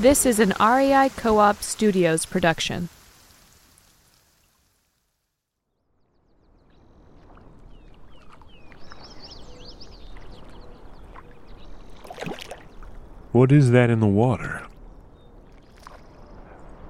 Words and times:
This 0.00 0.24
is 0.24 0.40
an 0.40 0.54
REI 0.58 1.10
Co 1.14 1.36
op 1.40 1.62
Studios 1.62 2.24
production. 2.24 2.88
What 13.32 13.52
is 13.52 13.72
that 13.72 13.90
in 13.90 14.00
the 14.00 14.06
water? 14.06 14.66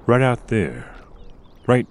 Right 0.05 0.21
out 0.21 0.47
there, 0.47 0.95
right 1.67 1.87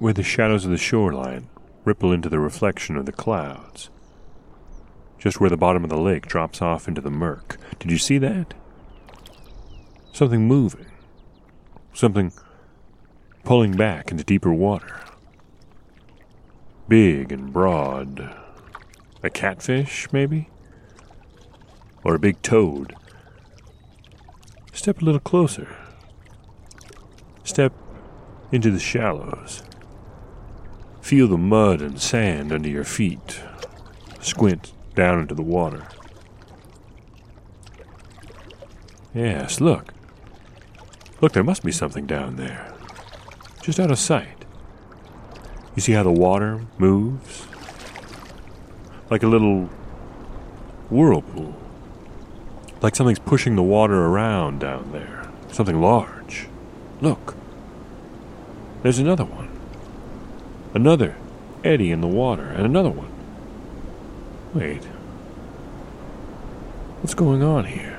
where 0.00 0.12
the 0.12 0.24
shadows 0.24 0.64
of 0.64 0.72
the 0.72 0.76
shoreline 0.76 1.48
ripple 1.84 2.10
into 2.10 2.28
the 2.28 2.40
reflection 2.40 2.96
of 2.96 3.06
the 3.06 3.12
clouds. 3.12 3.90
Just 5.20 5.40
where 5.40 5.50
the 5.50 5.56
bottom 5.56 5.84
of 5.84 5.90
the 5.90 5.96
lake 5.96 6.26
drops 6.26 6.60
off 6.60 6.88
into 6.88 7.00
the 7.00 7.12
murk. 7.12 7.58
Did 7.78 7.92
you 7.92 7.98
see 7.98 8.18
that? 8.18 8.54
Something 10.14 10.46
moving. 10.46 10.86
Something 11.92 12.32
pulling 13.42 13.72
back 13.72 14.12
into 14.12 14.22
deeper 14.22 14.52
water. 14.52 15.00
Big 16.86 17.32
and 17.32 17.52
broad. 17.52 18.32
A 19.24 19.30
catfish, 19.30 20.06
maybe? 20.12 20.50
Or 22.04 22.14
a 22.14 22.20
big 22.20 22.40
toad. 22.42 22.94
Step 24.72 25.02
a 25.02 25.04
little 25.04 25.18
closer. 25.18 25.74
Step 27.42 27.72
into 28.52 28.70
the 28.70 28.78
shallows. 28.78 29.64
Feel 31.00 31.26
the 31.26 31.36
mud 31.36 31.82
and 31.82 32.00
sand 32.00 32.52
under 32.52 32.68
your 32.68 32.84
feet. 32.84 33.40
Squint 34.20 34.74
down 34.94 35.18
into 35.18 35.34
the 35.34 35.42
water. 35.42 35.88
Yes, 39.12 39.60
look. 39.60 39.93
Look, 41.20 41.32
there 41.32 41.44
must 41.44 41.62
be 41.62 41.72
something 41.72 42.06
down 42.06 42.36
there. 42.36 42.72
Just 43.62 43.80
out 43.80 43.90
of 43.90 43.98
sight. 43.98 44.44
You 45.74 45.82
see 45.82 45.92
how 45.92 46.02
the 46.02 46.12
water 46.12 46.66
moves? 46.78 47.46
Like 49.10 49.22
a 49.22 49.26
little 49.26 49.66
whirlpool. 50.90 51.54
Like 52.80 52.94
something's 52.94 53.18
pushing 53.18 53.56
the 53.56 53.62
water 53.62 54.06
around 54.06 54.60
down 54.60 54.92
there. 54.92 55.30
Something 55.50 55.80
large. 55.80 56.48
Look. 57.00 57.34
There's 58.82 58.98
another 58.98 59.24
one. 59.24 59.48
Another 60.74 61.16
eddy 61.64 61.90
in 61.90 62.00
the 62.00 62.06
water, 62.06 62.44
and 62.44 62.66
another 62.66 62.90
one. 62.90 63.10
Wait. 64.52 64.84
What's 67.00 67.14
going 67.14 67.42
on 67.42 67.64
here? 67.64 67.93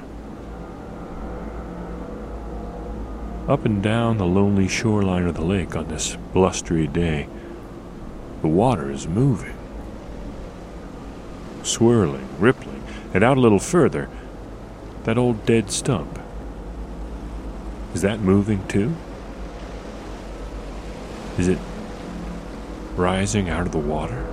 Up 3.48 3.64
and 3.64 3.84
down 3.84 4.18
the 4.18 4.26
lonely 4.26 4.68
shoreline 4.68 5.28
of 5.28 5.36
the 5.36 5.44
lake 5.44 5.76
on 5.76 5.88
this 5.88 6.18
blustery 6.34 6.88
day, 6.88 7.28
the 8.42 8.48
water 8.48 8.90
is 8.90 9.08
moving. 9.08 9.56
Swirling, 11.62 12.28
rippling, 12.40 12.82
and 13.14 13.24
out 13.24 13.38
a 13.38 13.40
little 13.40 13.60
further, 13.60 14.10
that 15.04 15.20
old 15.20 15.46
dead 15.46 15.70
stump. 15.70 16.18
Is 17.94 18.02
that 18.02 18.20
moving 18.20 18.68
too? 18.68 18.96
Is 21.38 21.48
it 21.48 21.60
rising 22.96 23.48
out 23.50 23.68
of 23.68 23.72
the 23.72 23.78
water? 23.78 24.26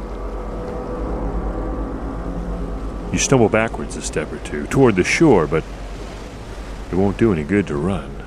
You 3.12 3.18
stumble 3.18 3.50
backwards 3.50 3.94
a 3.96 4.00
step 4.00 4.32
or 4.32 4.38
two 4.38 4.66
toward 4.68 4.96
the 4.96 5.04
shore, 5.04 5.46
but 5.46 5.64
it 6.90 6.94
won't 6.94 7.18
do 7.18 7.30
any 7.30 7.44
good 7.44 7.66
to 7.66 7.76
run. 7.76 8.21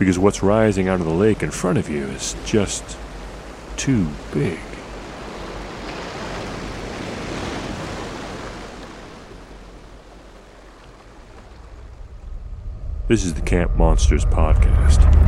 Because 0.00 0.18
what's 0.18 0.42
rising 0.42 0.88
out 0.88 0.98
of 0.98 1.06
the 1.06 1.12
lake 1.12 1.42
in 1.42 1.50
front 1.50 1.76
of 1.76 1.90
you 1.90 2.04
is 2.04 2.34
just 2.46 2.96
too 3.76 4.08
big. 4.32 4.58
This 13.08 13.26
is 13.26 13.34
the 13.34 13.42
Camp 13.42 13.76
Monsters 13.76 14.24
Podcast. 14.24 15.19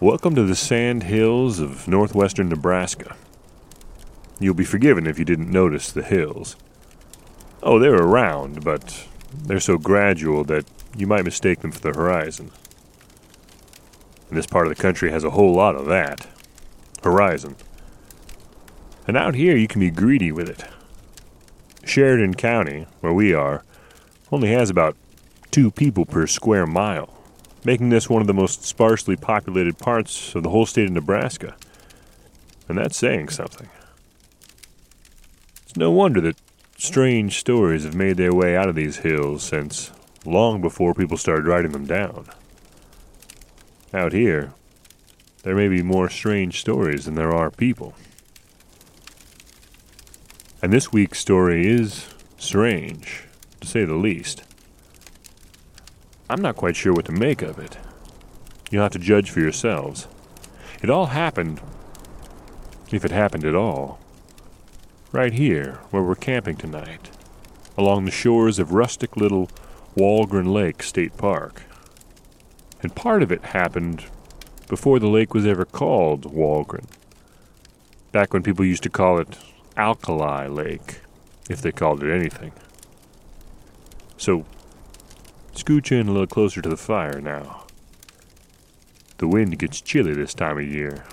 Welcome 0.00 0.36
to 0.36 0.44
the 0.44 0.54
sand 0.54 1.02
hills 1.02 1.58
of 1.58 1.88
northwestern 1.88 2.48
Nebraska. 2.50 3.16
You'll 4.38 4.54
be 4.54 4.64
forgiven 4.64 5.08
if 5.08 5.18
you 5.18 5.24
didn't 5.24 5.50
notice 5.50 5.90
the 5.90 6.04
hills. 6.04 6.54
Oh, 7.64 7.80
they're 7.80 8.00
around, 8.00 8.62
but 8.62 9.08
they're 9.34 9.58
so 9.58 9.76
gradual 9.76 10.44
that 10.44 10.66
you 10.96 11.08
might 11.08 11.24
mistake 11.24 11.62
them 11.62 11.72
for 11.72 11.80
the 11.80 11.98
horizon. 11.98 12.52
And 14.28 14.38
this 14.38 14.46
part 14.46 14.68
of 14.68 14.76
the 14.76 14.80
country 14.80 15.10
has 15.10 15.24
a 15.24 15.30
whole 15.30 15.52
lot 15.52 15.74
of 15.74 15.86
that 15.86 16.28
horizon. 17.02 17.56
And 19.08 19.16
out 19.16 19.34
here, 19.34 19.56
you 19.56 19.66
can 19.66 19.80
be 19.80 19.90
greedy 19.90 20.30
with 20.30 20.48
it. 20.48 20.62
Sheridan 21.84 22.34
County, 22.34 22.86
where 23.00 23.12
we 23.12 23.34
are, 23.34 23.64
only 24.30 24.52
has 24.52 24.70
about 24.70 24.96
two 25.50 25.72
people 25.72 26.06
per 26.06 26.28
square 26.28 26.68
mile, 26.68 27.17
making 27.64 27.88
this 27.88 28.08
one 28.08 28.20
of 28.20 28.26
the 28.26 28.34
most 28.34 28.64
sparsely 28.64 29.16
populated 29.16 29.78
parts 29.78 30.34
of 30.34 30.42
the 30.42 30.50
whole 30.50 30.66
state 30.66 30.86
of 30.86 30.92
Nebraska. 30.92 31.56
And 32.68 32.78
that's 32.78 32.96
saying 32.96 33.30
something. 33.30 33.68
It's 35.64 35.76
no 35.76 35.90
wonder 35.90 36.20
that 36.20 36.36
strange 36.76 37.38
stories 37.38 37.84
have 37.84 37.94
made 37.94 38.16
their 38.16 38.34
way 38.34 38.56
out 38.56 38.68
of 38.68 38.74
these 38.74 38.98
hills 38.98 39.42
since 39.42 39.90
long 40.24 40.60
before 40.60 40.94
people 40.94 41.16
started 41.16 41.46
writing 41.46 41.72
them 41.72 41.86
down. 41.86 42.26
Out 43.92 44.12
here, 44.12 44.52
there 45.42 45.54
may 45.54 45.68
be 45.68 45.82
more 45.82 46.10
strange 46.10 46.60
stories 46.60 47.06
than 47.06 47.14
there 47.14 47.34
are 47.34 47.50
people. 47.50 47.94
And 50.60 50.72
this 50.72 50.92
week's 50.92 51.20
story 51.20 51.66
is 51.66 52.06
strange, 52.36 53.24
to 53.60 53.66
say 53.66 53.84
the 53.84 53.94
least. 53.94 54.42
I'm 56.30 56.42
not 56.42 56.56
quite 56.56 56.76
sure 56.76 56.92
what 56.92 57.06
to 57.06 57.12
make 57.12 57.40
of 57.40 57.58
it. 57.58 57.78
You'll 58.70 58.82
have 58.82 58.92
to 58.92 58.98
judge 58.98 59.30
for 59.30 59.40
yourselves. 59.40 60.06
It 60.82 60.90
all 60.90 61.06
happened, 61.06 61.60
if 62.92 63.04
it 63.04 63.10
happened 63.10 63.44
at 63.44 63.54
all, 63.54 63.98
right 65.10 65.32
here 65.32 65.80
where 65.90 66.02
we're 66.02 66.14
camping 66.14 66.56
tonight, 66.56 67.10
along 67.78 68.04
the 68.04 68.10
shores 68.10 68.58
of 68.58 68.72
rustic 68.72 69.16
little 69.16 69.48
Walgren 69.96 70.52
Lake 70.52 70.82
State 70.82 71.16
Park. 71.16 71.62
And 72.82 72.94
part 72.94 73.22
of 73.22 73.32
it 73.32 73.42
happened 73.42 74.04
before 74.68 74.98
the 74.98 75.08
lake 75.08 75.32
was 75.32 75.46
ever 75.46 75.64
called 75.64 76.32
Walgren. 76.32 76.84
Back 78.12 78.34
when 78.34 78.42
people 78.42 78.64
used 78.64 78.82
to 78.82 78.90
call 78.90 79.18
it 79.18 79.38
Alkali 79.76 80.46
Lake, 80.46 81.00
if 81.48 81.62
they 81.62 81.72
called 81.72 82.02
it 82.02 82.14
anything. 82.14 82.52
So, 84.18 84.44
scooch 85.58 85.90
in 85.92 86.08
a 86.08 86.12
little 86.12 86.26
closer 86.26 86.62
to 86.62 86.68
the 86.68 86.76
fire 86.76 87.20
now. 87.20 87.66
The 89.18 89.26
wind 89.26 89.58
gets 89.58 89.80
chilly 89.80 90.14
this 90.14 90.34
time 90.34 90.58
of 90.58 90.64
year. 90.64 91.04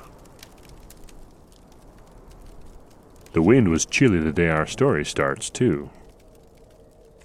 The 3.34 3.42
wind 3.42 3.70
was 3.70 3.86
chilly 3.86 4.20
the 4.20 4.32
day 4.32 4.50
our 4.50 4.68
story 4.68 5.04
starts, 5.04 5.50
too. 5.50 5.90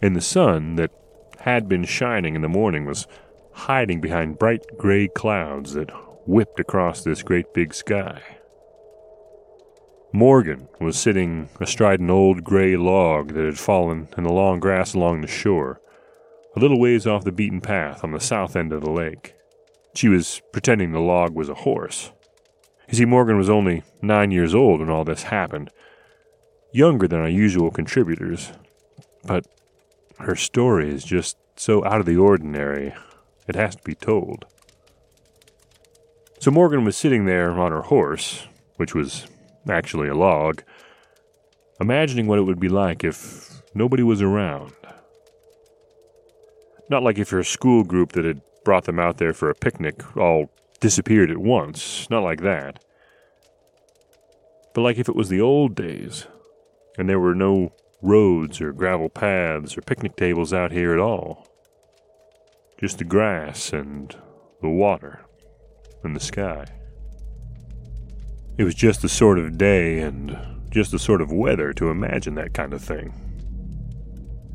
And 0.02 0.16
the 0.16 0.20
sun 0.20 0.76
that 0.76 0.90
had 1.40 1.68
been 1.68 1.84
shining 1.84 2.34
in 2.34 2.42
the 2.42 2.48
morning 2.48 2.86
was 2.86 3.06
hiding 3.52 4.00
behind 4.00 4.38
bright 4.38 4.64
gray 4.78 5.06
clouds 5.06 5.74
that 5.74 5.90
whipped 6.26 6.58
across 6.58 7.04
this 7.04 7.22
great 7.22 7.52
big 7.52 7.74
sky. 7.74 8.22
Morgan 10.12 10.68
was 10.80 10.98
sitting 10.98 11.48
astride 11.60 12.00
an 12.00 12.10
old 12.10 12.42
gray 12.42 12.76
log 12.76 13.34
that 13.34 13.44
had 13.44 13.58
fallen 13.58 14.08
in 14.16 14.24
the 14.24 14.32
long 14.32 14.58
grass 14.58 14.94
along 14.94 15.20
the 15.20 15.28
shore, 15.28 15.80
a 16.56 16.60
little 16.60 16.80
ways 16.80 17.06
off 17.06 17.24
the 17.24 17.32
beaten 17.32 17.60
path 17.60 18.02
on 18.02 18.12
the 18.12 18.20
south 18.20 18.56
end 18.56 18.72
of 18.72 18.82
the 18.82 18.90
lake. 18.90 19.34
She 19.94 20.08
was 20.08 20.40
pretending 20.52 20.92
the 20.92 21.00
log 21.00 21.34
was 21.34 21.48
a 21.48 21.54
horse. 21.54 22.12
You 22.88 22.96
see, 22.96 23.04
Morgan 23.04 23.36
was 23.36 23.48
only 23.48 23.84
nine 24.02 24.30
years 24.30 24.54
old 24.54 24.80
when 24.80 24.90
all 24.90 25.04
this 25.04 25.24
happened, 25.24 25.70
younger 26.72 27.06
than 27.06 27.20
our 27.20 27.28
usual 27.28 27.70
contributors, 27.70 28.52
but 29.24 29.46
her 30.18 30.34
story 30.34 30.92
is 30.92 31.04
just 31.04 31.36
so 31.56 31.84
out 31.84 32.00
of 32.00 32.06
the 32.06 32.16
ordinary, 32.16 32.94
it 33.46 33.54
has 33.54 33.76
to 33.76 33.82
be 33.82 33.94
told. 33.94 34.44
So 36.40 36.50
Morgan 36.50 36.84
was 36.84 36.96
sitting 36.96 37.26
there 37.26 37.50
on 37.50 37.70
her 37.70 37.82
horse, 37.82 38.46
which 38.76 38.94
was 38.94 39.26
actually 39.68 40.08
a 40.08 40.14
log, 40.14 40.62
imagining 41.80 42.26
what 42.26 42.38
it 42.38 42.42
would 42.42 42.60
be 42.60 42.68
like 42.68 43.04
if 43.04 43.62
nobody 43.74 44.02
was 44.02 44.22
around. 44.22 44.72
Not 46.90 47.04
like 47.04 47.18
if 47.18 47.30
your 47.30 47.44
school 47.44 47.84
group 47.84 48.12
that 48.12 48.24
had 48.24 48.42
brought 48.64 48.84
them 48.84 48.98
out 48.98 49.18
there 49.18 49.32
for 49.32 49.48
a 49.48 49.54
picnic 49.54 50.16
all 50.16 50.50
disappeared 50.80 51.30
at 51.30 51.38
once, 51.38 52.10
not 52.10 52.24
like 52.24 52.42
that. 52.42 52.84
But 54.74 54.82
like 54.82 54.98
if 54.98 55.08
it 55.08 55.16
was 55.16 55.28
the 55.28 55.40
old 55.40 55.76
days, 55.76 56.26
and 56.98 57.08
there 57.08 57.20
were 57.20 57.34
no 57.34 57.72
roads 58.02 58.60
or 58.60 58.72
gravel 58.72 59.08
paths 59.08 59.76
or 59.78 59.82
picnic 59.82 60.16
tables 60.16 60.52
out 60.52 60.72
here 60.72 60.92
at 60.92 60.98
all. 60.98 61.46
Just 62.78 62.98
the 62.98 63.04
grass 63.04 63.72
and 63.72 64.16
the 64.60 64.68
water 64.68 65.20
and 66.02 66.16
the 66.16 66.20
sky. 66.20 66.64
It 68.58 68.64
was 68.64 68.74
just 68.74 69.02
the 69.02 69.08
sort 69.08 69.38
of 69.38 69.58
day 69.58 70.00
and 70.00 70.36
just 70.70 70.90
the 70.90 70.98
sort 70.98 71.20
of 71.20 71.32
weather 71.32 71.72
to 71.74 71.90
imagine 71.90 72.34
that 72.34 72.54
kind 72.54 72.72
of 72.72 72.82
thing. 72.82 73.29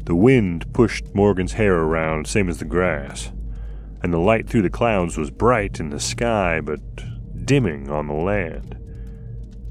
The 0.06 0.16
wind 0.16 0.72
pushed 0.72 1.16
Morgan's 1.16 1.54
hair 1.54 1.76
around, 1.76 2.28
same 2.28 2.48
as 2.48 2.60
the 2.60 2.66
grass, 2.66 3.32
and 4.04 4.14
the 4.14 4.20
light 4.20 4.48
through 4.48 4.62
the 4.62 4.70
clouds 4.70 5.18
was 5.18 5.32
bright 5.32 5.80
in 5.80 5.90
the 5.90 6.00
sky 6.00 6.62
but 6.62 6.80
dimming 7.46 7.90
on 7.90 8.08
the 8.08 8.14
land, 8.14 8.78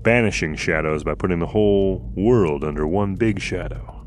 banishing 0.02 0.56
shadows 0.56 1.04
by 1.04 1.14
putting 1.14 1.38
the 1.38 1.46
whole 1.46 2.12
world 2.16 2.64
under 2.64 2.84
one 2.86 3.14
big 3.14 3.40
shadow. 3.40 4.04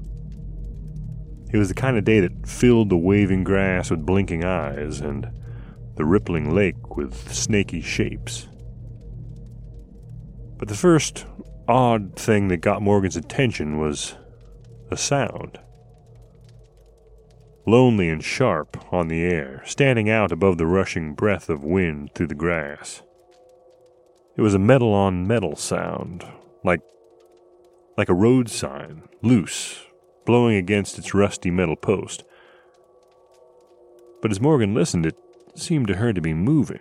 It 1.53 1.57
was 1.57 1.69
the 1.69 1.73
kind 1.73 1.97
of 1.97 2.03
day 2.03 2.19
that 2.19 2.45
filled 2.45 2.89
the 2.89 2.97
waving 2.97 3.45
grass 3.45 3.89
with 3.89 4.05
blinking 4.05 4.43
eyes 4.43 4.99
and 4.99 5.29
the 5.95 6.03
rippling 6.03 6.53
lake 6.53 6.97
with 6.97 7.33
snaky 7.33 7.79
shapes. 7.79 8.49
But 10.57 10.67
the 10.67 10.75
first 10.75 11.25
odd 11.69 12.17
thing 12.17 12.49
that 12.49 12.57
got 12.57 12.81
Morgan's 12.81 13.15
attention 13.15 13.79
was 13.79 14.15
a 14.91 14.97
sound. 14.97 15.59
Lonely 17.67 18.09
and 18.09 18.23
sharp 18.23 18.91
on 18.91 19.09
the 19.09 19.21
air, 19.23 19.61
standing 19.65 20.09
out 20.09 20.31
above 20.31 20.57
the 20.57 20.65
rushing 20.65 21.13
breath 21.13 21.49
of 21.49 21.63
wind 21.63 22.11
through 22.15 22.27
the 22.27 22.35
grass. 22.35 23.03
It 24.37 24.41
was 24.41 24.53
a 24.53 24.59
metal 24.59 24.93
on 24.93 25.27
metal 25.27 25.55
sound, 25.55 26.25
like 26.63 26.81
like 27.97 28.09
a 28.09 28.13
road 28.13 28.49
sign, 28.49 29.09
loose, 29.21 29.85
blowing 30.25 30.55
against 30.55 30.97
its 30.97 31.13
rusty 31.13 31.51
metal 31.51 31.75
post. 31.75 32.23
But 34.21 34.31
as 34.31 34.39
Morgan 34.39 34.73
listened, 34.73 35.05
it 35.05 35.17
seemed 35.55 35.87
to 35.87 35.97
her 35.97 36.13
to 36.13 36.21
be 36.21 36.33
moving. 36.33 36.79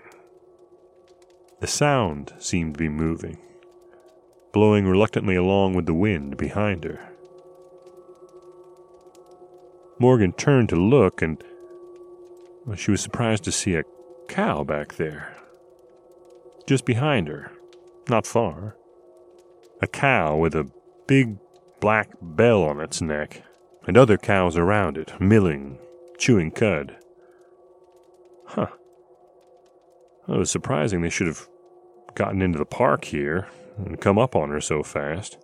The 1.60 1.66
sound 1.66 2.32
seemed 2.38 2.74
to 2.74 2.78
be 2.78 2.88
moving 2.88 3.38
blowing 4.56 4.86
reluctantly 4.86 5.36
along 5.36 5.74
with 5.74 5.84
the 5.84 5.92
wind 5.92 6.34
behind 6.38 6.82
her. 6.82 6.98
Morgan 9.98 10.32
turned 10.32 10.68
to 10.68 10.76
look, 10.76 11.22
and 11.22 11.42
well, 12.66 12.76
she 12.76 12.90
was 12.90 13.00
surprised 13.00 13.44
to 13.44 13.52
see 13.52 13.74
a 13.74 13.84
cow 14.28 14.64
back 14.64 14.96
there. 14.96 15.36
Just 16.66 16.84
behind 16.84 17.28
her, 17.28 17.52
not 18.08 18.26
far. 18.26 18.76
A 19.80 19.86
cow 19.86 20.36
with 20.36 20.54
a 20.54 20.70
big 21.06 21.38
black 21.80 22.10
bell 22.20 22.62
on 22.64 22.80
its 22.80 23.00
neck, 23.00 23.42
and 23.86 23.96
other 23.96 24.16
cows 24.16 24.56
around 24.56 24.98
it, 24.98 25.20
milling, 25.20 25.78
chewing 26.18 26.50
cud. 26.50 26.96
Huh. 28.46 28.66
Well, 30.26 30.36
it 30.36 30.40
was 30.40 30.50
surprising 30.50 31.02
they 31.02 31.10
should 31.10 31.26
have 31.26 31.48
gotten 32.14 32.42
into 32.42 32.58
the 32.58 32.64
park 32.64 33.04
here, 33.04 33.48
and 33.78 34.00
come 34.00 34.18
up 34.18 34.34
on 34.34 34.50
her 34.50 34.60
so 34.60 34.82
fast. 34.82 35.38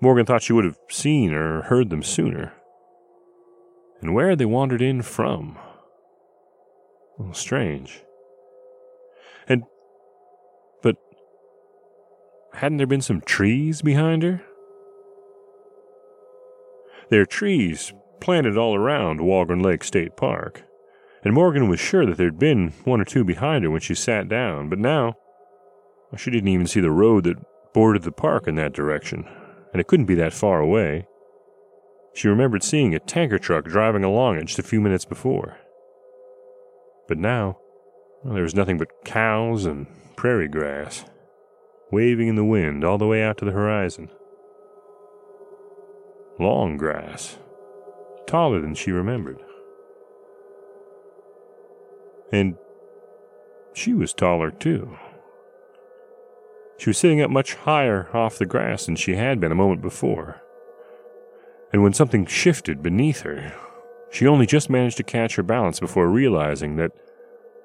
Morgan 0.00 0.26
thought 0.26 0.42
she 0.42 0.52
would 0.52 0.64
have 0.64 0.78
seen 0.90 1.32
or 1.32 1.62
heard 1.62 1.90
them 1.90 2.02
sooner. 2.02 2.52
And 4.00 4.14
where 4.14 4.36
they 4.36 4.44
wandered 4.44 4.82
in 4.82 5.02
from? 5.02 5.58
Well, 7.18 7.34
strange. 7.34 8.02
And. 9.48 9.64
But. 10.82 10.96
Hadn't 12.54 12.78
there 12.78 12.86
been 12.86 13.00
some 13.00 13.20
trees 13.20 13.82
behind 13.82 14.22
her? 14.22 14.42
There 17.10 17.22
are 17.22 17.26
trees 17.26 17.92
planted 18.20 18.56
all 18.58 18.74
around 18.74 19.20
Walgren 19.20 19.64
Lake 19.64 19.82
State 19.82 20.16
Park, 20.16 20.62
and 21.24 21.32
Morgan 21.32 21.68
was 21.68 21.80
sure 21.80 22.04
that 22.04 22.18
there'd 22.18 22.38
been 22.38 22.72
one 22.84 23.00
or 23.00 23.04
two 23.04 23.24
behind 23.24 23.64
her 23.64 23.70
when 23.70 23.80
she 23.80 23.94
sat 23.94 24.28
down, 24.28 24.68
but 24.68 24.78
now 24.78 25.14
she 26.16 26.30
didn't 26.30 26.48
even 26.48 26.66
see 26.66 26.80
the 26.80 26.90
road 26.90 27.24
that 27.24 27.36
bordered 27.72 28.02
the 28.02 28.12
park 28.12 28.46
in 28.46 28.56
that 28.56 28.72
direction, 28.72 29.26
and 29.72 29.80
it 29.80 29.86
couldn't 29.86 30.06
be 30.06 30.14
that 30.16 30.32
far 30.32 30.60
away. 30.60 31.06
She 32.14 32.28
remembered 32.28 32.62
seeing 32.62 32.94
a 32.94 32.98
tanker 32.98 33.38
truck 33.38 33.64
driving 33.64 34.04
along 34.04 34.38
it 34.38 34.46
just 34.46 34.58
a 34.58 34.62
few 34.62 34.80
minutes 34.80 35.04
before. 35.04 35.58
But 37.06 37.18
now, 37.18 37.58
well, 38.22 38.34
there 38.34 38.42
was 38.42 38.54
nothing 38.54 38.78
but 38.78 39.04
cows 39.04 39.64
and 39.64 39.86
prairie 40.16 40.48
grass, 40.48 41.04
waving 41.92 42.28
in 42.28 42.34
the 42.34 42.44
wind 42.44 42.84
all 42.84 42.98
the 42.98 43.06
way 43.06 43.22
out 43.22 43.38
to 43.38 43.44
the 43.44 43.52
horizon. 43.52 44.10
Long 46.38 46.76
grass, 46.76 47.38
taller 48.26 48.60
than 48.60 48.74
she 48.74 48.90
remembered. 48.90 49.38
And 52.32 52.56
she 53.72 53.94
was 53.94 54.12
taller, 54.12 54.50
too. 54.50 54.98
She 56.78 56.90
was 56.90 56.98
sitting 56.98 57.20
up 57.20 57.30
much 57.30 57.54
higher 57.54 58.08
off 58.14 58.38
the 58.38 58.46
grass 58.46 58.86
than 58.86 58.96
she 58.96 59.14
had 59.14 59.40
been 59.40 59.50
a 59.50 59.56
moment 59.56 59.82
before. 59.82 60.42
And 61.72 61.82
when 61.82 61.92
something 61.92 62.26
shifted 62.26 62.82
beneath 62.82 63.20
her, 63.22 63.54
she 64.10 64.26
only 64.26 64.46
just 64.46 64.70
managed 64.70 64.96
to 64.98 65.02
catch 65.02 65.36
her 65.36 65.42
balance 65.42 65.80
before 65.80 66.08
realizing 66.08 66.76
that 66.76 66.92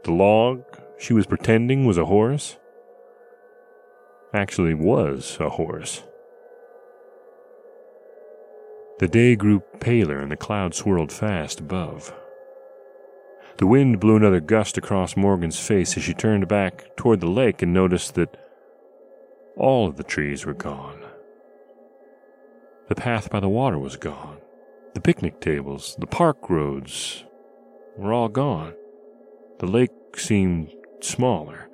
the 0.04 0.12
log 0.12 0.64
she 0.98 1.14
was 1.14 1.26
pretending 1.26 1.86
was 1.86 1.98
a 1.98 2.06
horse 2.06 2.58
actually 4.34 4.74
was 4.74 5.38
a 5.40 5.50
horse. 5.50 6.04
The 9.00 9.08
day 9.08 9.36
grew 9.36 9.62
paler 9.80 10.20
and 10.20 10.32
the 10.32 10.38
clouds 10.38 10.78
swirled 10.78 11.12
fast 11.12 11.60
above. 11.60 12.14
The 13.58 13.68
wind 13.68 14.00
blew 14.00 14.16
another 14.16 14.40
gust 14.40 14.78
across 14.78 15.16
Morgan's 15.16 15.60
face 15.60 15.96
as 15.96 16.04
she 16.04 16.14
turned 16.14 16.48
back 16.48 16.96
toward 16.96 17.20
the 17.20 17.28
lake 17.28 17.62
and 17.62 17.74
noticed 17.74 18.16
that 18.16 18.38
all 19.56 19.88
of 19.88 19.98
the 19.98 20.04
trees 20.04 20.46
were 20.46 20.56
gone. 20.56 21.03
The 22.90 22.96
path 22.96 23.30
by 23.30 23.40
the 23.40 23.50
water 23.50 23.80
was 23.80 23.96
gone. 23.96 24.38
The 24.94 25.02
picnic 25.02 25.40
tables, 25.40 25.96
the 26.00 26.08
park 26.08 26.50
roads 26.50 27.24
were 27.98 28.14
all 28.14 28.30
gone. 28.30 28.74
The 29.60 29.68
lake 29.68 29.92
seemed 30.16 30.72
smaller. 31.02 31.70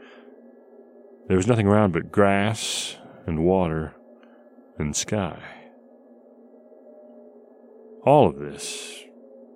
There 1.28 1.38
was 1.38 1.48
nothing 1.48 1.68
around 1.68 1.94
but 1.94 2.12
grass 2.12 2.98
and 3.26 3.44
water 3.44 3.96
and 4.78 4.96
sky. 4.96 5.40
All 8.06 8.28
of 8.28 8.40
this 8.40 9.04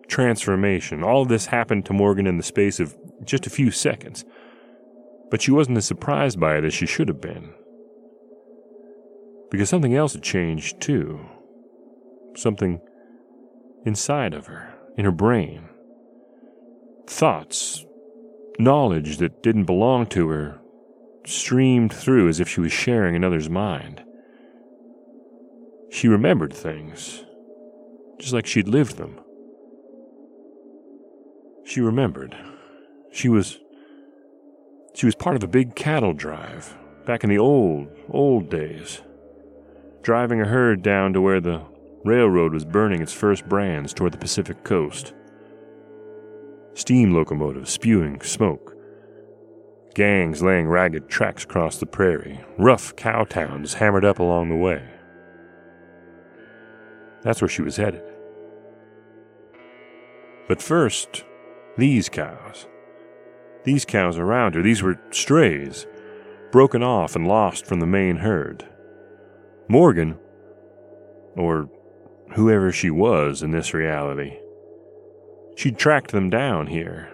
transformation, 0.07 1.03
all 1.03 1.21
of 1.21 1.29
this 1.29 1.47
happened 1.47 1.85
to 1.85 1.93
Morgan 1.93 2.27
in 2.27 2.37
the 2.37 2.43
space 2.43 2.79
of 2.79 2.95
just 3.23 3.47
a 3.47 3.51
few 3.51 3.71
seconds. 3.71 4.25
But 5.31 5.41
she 5.41 5.51
wasn't 5.51 5.77
as 5.77 5.85
surprised 5.85 6.39
by 6.39 6.57
it 6.57 6.63
as 6.63 6.73
she 6.73 6.85
should 6.85 7.07
have 7.07 7.21
been 7.21 7.53
because 9.53 9.69
something 9.69 9.95
else 9.95 10.13
had 10.13 10.23
changed 10.23 10.81
too. 10.81 11.19
Something 12.35 12.81
inside 13.85 14.33
of 14.33 14.47
her, 14.47 14.73
in 14.97 15.05
her 15.05 15.11
brain. 15.11 15.69
Thoughts, 17.07 17.85
knowledge 18.57 19.17
that 19.17 19.43
didn't 19.43 19.65
belong 19.65 20.07
to 20.07 20.29
her, 20.29 20.59
streamed 21.25 21.93
through 21.93 22.29
as 22.29 22.39
if 22.39 22.49
she 22.49 22.61
was 22.61 22.71
sharing 22.71 23.15
another's 23.15 23.49
mind. 23.49 24.03
She 25.89 26.07
remembered 26.07 26.53
things, 26.53 27.23
just 28.19 28.33
like 28.33 28.47
she'd 28.47 28.67
lived 28.67 28.97
them. 28.97 29.19
She 31.65 31.81
remembered. 31.81 32.35
She 33.11 33.29
was. 33.29 33.59
She 34.95 35.05
was 35.05 35.15
part 35.15 35.35
of 35.35 35.43
a 35.43 35.47
big 35.47 35.75
cattle 35.75 36.13
drive 36.13 36.75
back 37.05 37.23
in 37.23 37.29
the 37.29 37.39
old, 37.39 37.87
old 38.09 38.49
days 38.49 39.01
driving 40.03 40.41
a 40.41 40.45
herd 40.45 40.83
down 40.83 41.13
to 41.13 41.21
where 41.21 41.39
the 41.39 41.61
railroad 42.03 42.53
was 42.53 42.65
burning 42.65 43.01
its 43.01 43.13
first 43.13 43.47
brands 43.47 43.93
toward 43.93 44.11
the 44.11 44.17
Pacific 44.17 44.63
coast. 44.63 45.13
Steam 46.73 47.13
locomotives 47.13 47.71
spewing 47.71 48.21
smoke. 48.21 48.75
Gangs 49.93 50.41
laying 50.41 50.67
ragged 50.67 51.07
tracks 51.07 51.43
across 51.43 51.77
the 51.77 51.85
prairie, 51.85 52.43
rough 52.57 52.95
cow 52.95 53.23
towns 53.23 53.75
hammered 53.75 54.03
up 54.03 54.19
along 54.19 54.49
the 54.49 54.55
way. 54.55 54.83
That's 57.21 57.41
where 57.41 57.49
she 57.49 57.61
was 57.61 57.77
headed. 57.77 58.03
But 60.47 60.61
first, 60.61 61.23
these 61.77 62.09
cows. 62.09 62.67
These 63.63 63.85
cows 63.85 64.17
around 64.17 64.55
her, 64.55 64.61
these 64.61 64.83
were 64.83 64.99
strays, 65.11 65.87
broken 66.51 66.83
off 66.83 67.15
and 67.15 67.27
lost 67.27 67.65
from 67.65 67.79
the 67.79 67.85
main 67.85 68.17
herd. 68.17 68.67
Morgan, 69.69 70.17
or 71.37 71.69
whoever 72.35 72.71
she 72.71 72.89
was 72.89 73.43
in 73.43 73.51
this 73.51 73.73
reality, 73.73 74.37
she'd 75.55 75.77
tracked 75.77 76.11
them 76.11 76.29
down 76.29 76.67
here. 76.67 77.11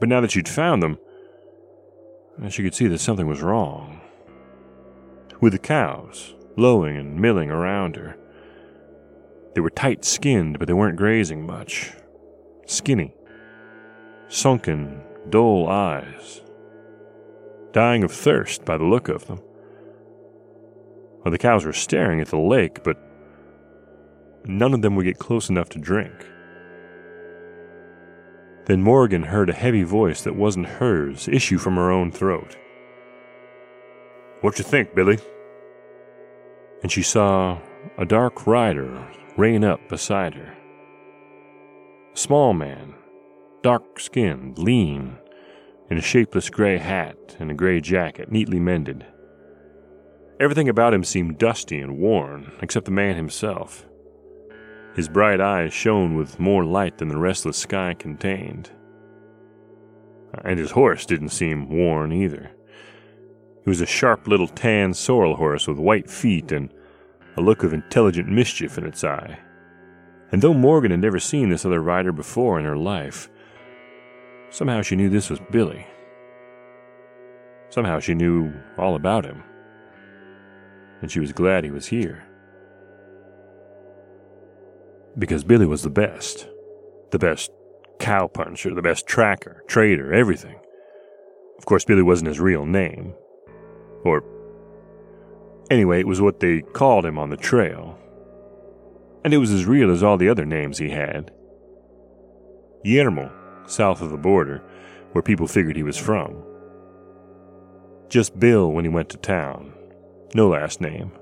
But 0.00 0.08
now 0.08 0.20
that 0.20 0.30
she'd 0.30 0.48
found 0.48 0.82
them, 0.82 0.98
she 2.48 2.62
could 2.62 2.74
see 2.74 2.86
that 2.88 2.98
something 2.98 3.26
was 3.26 3.42
wrong. 3.42 4.00
With 5.40 5.52
the 5.52 5.58
cows 5.58 6.34
lowing 6.56 6.96
and 6.96 7.20
milling 7.20 7.50
around 7.50 7.96
her, 7.96 8.16
they 9.54 9.60
were 9.60 9.70
tight 9.70 10.04
skinned, 10.04 10.58
but 10.58 10.68
they 10.68 10.74
weren't 10.74 10.96
grazing 10.96 11.46
much. 11.46 11.92
Skinny, 12.66 13.14
sunken, 14.28 15.00
dull 15.30 15.68
eyes, 15.68 16.42
dying 17.72 18.04
of 18.04 18.12
thirst 18.12 18.64
by 18.64 18.76
the 18.76 18.84
look 18.84 19.08
of 19.08 19.26
them. 19.26 19.40
Well, 21.24 21.32
the 21.32 21.38
cows 21.38 21.64
were 21.64 21.72
staring 21.72 22.20
at 22.20 22.28
the 22.28 22.38
lake, 22.38 22.82
but 22.84 22.98
none 24.48 24.74
of 24.74 24.82
them 24.82 24.96
would 24.96 25.04
get 25.04 25.18
close 25.18 25.48
enough 25.48 25.68
to 25.70 25.78
drink. 25.78 26.26
Then 28.66 28.82
Morgan 28.82 29.22
heard 29.22 29.48
a 29.48 29.54
heavy 29.54 29.84
voice 29.84 30.22
that 30.22 30.34
wasn't 30.34 30.66
hers 30.66 31.28
issue 31.28 31.58
from 31.58 31.76
her 31.76 31.90
own 31.90 32.10
throat. 32.10 32.56
What 34.40 34.58
you 34.58 34.64
think, 34.64 34.94
Billy? 34.94 35.18
And 36.82 36.90
she 36.90 37.02
saw 37.02 37.58
a 37.96 38.04
dark 38.04 38.46
rider 38.46 39.08
rein 39.36 39.64
up 39.64 39.88
beside 39.88 40.34
her. 40.34 40.56
A 42.12 42.16
small 42.16 42.54
man, 42.54 42.94
dark 43.62 44.00
skinned, 44.00 44.58
lean, 44.58 45.16
in 45.90 45.98
a 45.98 46.02
shapeless 46.02 46.50
gray 46.50 46.78
hat 46.78 47.36
and 47.38 47.50
a 47.50 47.54
gray 47.54 47.80
jacket 47.80 48.32
neatly 48.32 48.58
mended. 48.58 49.06
Everything 50.40 50.68
about 50.68 50.92
him 50.92 51.04
seemed 51.04 51.38
dusty 51.38 51.80
and 51.80 51.98
worn, 51.98 52.52
except 52.60 52.84
the 52.84 52.90
man 52.90 53.16
himself. 53.16 53.85
His 54.96 55.10
bright 55.10 55.42
eyes 55.42 55.74
shone 55.74 56.14
with 56.14 56.40
more 56.40 56.64
light 56.64 56.96
than 56.96 57.08
the 57.08 57.18
restless 57.18 57.58
sky 57.58 57.94
contained. 57.98 58.70
And 60.42 60.58
his 60.58 60.70
horse 60.70 61.04
didn't 61.04 61.28
seem 61.28 61.68
worn 61.68 62.12
either. 62.12 62.50
He 63.62 63.68
was 63.68 63.82
a 63.82 63.86
sharp 63.86 64.26
little 64.26 64.48
tan 64.48 64.94
sorrel 64.94 65.36
horse 65.36 65.68
with 65.68 65.76
white 65.76 66.08
feet 66.08 66.50
and 66.50 66.72
a 67.36 67.42
look 67.42 67.62
of 67.62 67.74
intelligent 67.74 68.28
mischief 68.28 68.78
in 68.78 68.86
its 68.86 69.04
eye. 69.04 69.38
And 70.32 70.40
though 70.40 70.54
Morgan 70.54 70.92
had 70.92 71.00
never 71.00 71.20
seen 71.20 71.50
this 71.50 71.66
other 71.66 71.82
rider 71.82 72.10
before 72.10 72.58
in 72.58 72.64
her 72.64 72.76
life, 72.76 73.28
somehow 74.48 74.80
she 74.80 74.96
knew 74.96 75.10
this 75.10 75.28
was 75.28 75.40
Billy. 75.50 75.86
Somehow 77.68 78.00
she 78.00 78.14
knew 78.14 78.50
all 78.78 78.94
about 78.94 79.26
him. 79.26 79.42
And 81.02 81.10
she 81.10 81.20
was 81.20 81.34
glad 81.34 81.64
he 81.64 81.70
was 81.70 81.88
here 81.88 82.25
because 85.18 85.44
Billy 85.44 85.66
was 85.66 85.82
the 85.82 85.90
best. 85.90 86.48
The 87.10 87.18
best 87.18 87.50
cowpuncher, 87.98 88.74
the 88.74 88.82
best 88.82 89.06
tracker, 89.06 89.62
trader, 89.66 90.12
everything. 90.12 90.56
Of 91.58 91.64
course, 91.64 91.84
Billy 91.84 92.02
wasn't 92.02 92.28
his 92.28 92.40
real 92.40 92.66
name. 92.66 93.14
Or, 94.04 94.22
anyway, 95.70 96.00
it 96.00 96.06
was 96.06 96.20
what 96.20 96.40
they 96.40 96.60
called 96.60 97.06
him 97.06 97.18
on 97.18 97.30
the 97.30 97.36
trail. 97.36 97.98
And 99.24 99.32
it 99.32 99.38
was 99.38 99.50
as 99.50 99.64
real 99.64 99.90
as 99.90 100.02
all 100.02 100.16
the 100.16 100.28
other 100.28 100.44
names 100.44 100.78
he 100.78 100.90
had. 100.90 101.32
Yermo, 102.84 103.32
south 103.68 104.02
of 104.02 104.10
the 104.10 104.16
border, 104.16 104.62
where 105.12 105.22
people 105.22 105.46
figured 105.46 105.76
he 105.76 105.82
was 105.82 105.96
from. 105.96 106.42
Just 108.08 108.38
Bill 108.38 108.70
when 108.70 108.84
he 108.84 108.88
went 108.90 109.08
to 109.08 109.16
town. 109.16 109.72
No 110.34 110.48
last 110.48 110.80
name 110.80 111.12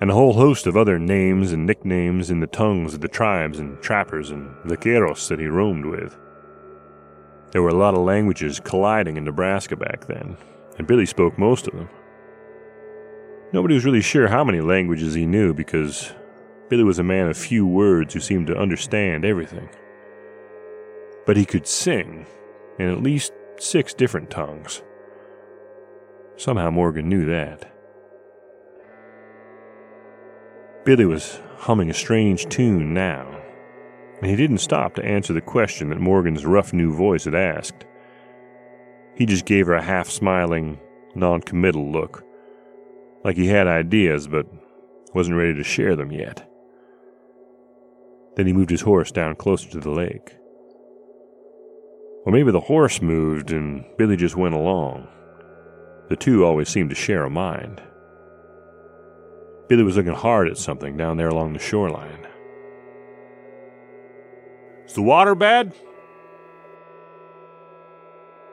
and 0.00 0.10
a 0.10 0.14
whole 0.14 0.34
host 0.34 0.66
of 0.66 0.76
other 0.76 0.98
names 0.98 1.52
and 1.52 1.66
nicknames 1.66 2.30
in 2.30 2.40
the 2.40 2.46
tongues 2.46 2.94
of 2.94 3.00
the 3.00 3.08
tribes 3.08 3.58
and 3.58 3.80
trappers 3.82 4.30
and 4.30 4.54
vaqueros 4.64 5.28
that 5.28 5.40
he 5.40 5.46
roamed 5.46 5.84
with. 5.84 6.16
There 7.50 7.62
were 7.62 7.70
a 7.70 7.74
lot 7.74 7.94
of 7.94 8.00
languages 8.00 8.60
colliding 8.60 9.16
in 9.16 9.24
Nebraska 9.24 9.76
back 9.76 10.06
then, 10.06 10.36
and 10.76 10.86
Billy 10.86 11.06
spoke 11.06 11.38
most 11.38 11.66
of 11.66 11.74
them. 11.74 11.88
Nobody 13.52 13.74
was 13.74 13.84
really 13.84 14.02
sure 14.02 14.28
how 14.28 14.44
many 14.44 14.60
languages 14.60 15.14
he 15.14 15.24
knew 15.24 15.54
because 15.54 16.12
Billy 16.68 16.84
was 16.84 16.98
a 16.98 17.04
man 17.04 17.28
of 17.28 17.36
few 17.36 17.66
words 17.66 18.12
who 18.12 18.20
seemed 18.20 18.46
to 18.48 18.58
understand 18.58 19.24
everything. 19.24 19.68
But 21.24 21.38
he 21.38 21.46
could 21.46 21.66
sing 21.66 22.26
in 22.78 22.88
at 22.90 23.02
least 23.02 23.32
six 23.58 23.94
different 23.94 24.30
tongues. 24.30 24.82
Somehow 26.36 26.70
Morgan 26.70 27.08
knew 27.08 27.24
that. 27.26 27.72
Billy 30.88 31.04
was 31.04 31.38
humming 31.58 31.90
a 31.90 31.92
strange 31.92 32.48
tune 32.48 32.94
now, 32.94 33.28
and 34.22 34.30
he 34.30 34.36
didn't 34.36 34.56
stop 34.56 34.94
to 34.94 35.04
answer 35.04 35.34
the 35.34 35.40
question 35.42 35.90
that 35.90 36.00
Morgan's 36.00 36.46
rough 36.46 36.72
new 36.72 36.94
voice 36.94 37.26
had 37.26 37.34
asked. 37.34 37.84
He 39.14 39.26
just 39.26 39.44
gave 39.44 39.66
her 39.66 39.74
a 39.74 39.82
half 39.82 40.08
smiling, 40.08 40.80
non 41.14 41.42
committal 41.42 41.92
look, 41.92 42.24
like 43.22 43.36
he 43.36 43.48
had 43.48 43.66
ideas 43.66 44.28
but 44.28 44.46
wasn't 45.12 45.36
ready 45.36 45.52
to 45.52 45.62
share 45.62 45.94
them 45.94 46.10
yet. 46.10 46.50
Then 48.36 48.46
he 48.46 48.54
moved 48.54 48.70
his 48.70 48.80
horse 48.80 49.12
down 49.12 49.36
closer 49.36 49.68
to 49.68 49.80
the 49.80 49.90
lake. 49.90 50.36
Or 52.24 52.32
maybe 52.32 52.50
the 52.50 52.60
horse 52.60 53.02
moved 53.02 53.50
and 53.50 53.84
Billy 53.98 54.16
just 54.16 54.36
went 54.36 54.54
along. 54.54 55.06
The 56.08 56.16
two 56.16 56.46
always 56.46 56.70
seemed 56.70 56.88
to 56.88 56.96
share 56.96 57.24
a 57.24 57.30
mind. 57.30 57.82
Billy 59.68 59.82
was 59.82 59.96
looking 59.96 60.14
hard 60.14 60.48
at 60.48 60.56
something 60.56 60.96
down 60.96 61.18
there 61.18 61.28
along 61.28 61.52
the 61.52 61.58
shoreline. 61.58 62.26
Is 64.86 64.94
the 64.94 65.02
water 65.02 65.34
bad? 65.34 65.74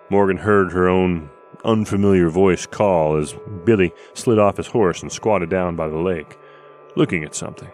Morgan 0.10 0.38
heard 0.38 0.74
her 0.74 0.88
own 0.90 1.30
unfamiliar 1.64 2.30
voice 2.30 2.66
call 2.66 3.16
as 3.16 3.34
Billy 3.64 3.94
slid 4.14 4.38
off 4.38 4.58
his 4.58 4.68
horse 4.68 5.02
and 5.02 5.12
squatted 5.12 5.50
down 5.50 5.76
by 5.76 5.88
the 5.88 5.98
lake, 5.98 6.38
looking 6.96 7.24
at 7.24 7.34
something. 7.34 7.72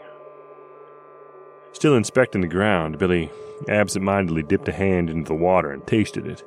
Still 1.73 1.95
inspecting 1.95 2.41
the 2.41 2.47
ground, 2.47 2.99
Billy 2.99 3.31
absent 3.67 4.05
mindedly 4.05 4.43
dipped 4.43 4.67
a 4.67 4.71
hand 4.71 5.09
into 5.09 5.27
the 5.27 5.35
water 5.35 5.71
and 5.71 5.85
tasted 5.87 6.27
it. 6.27 6.43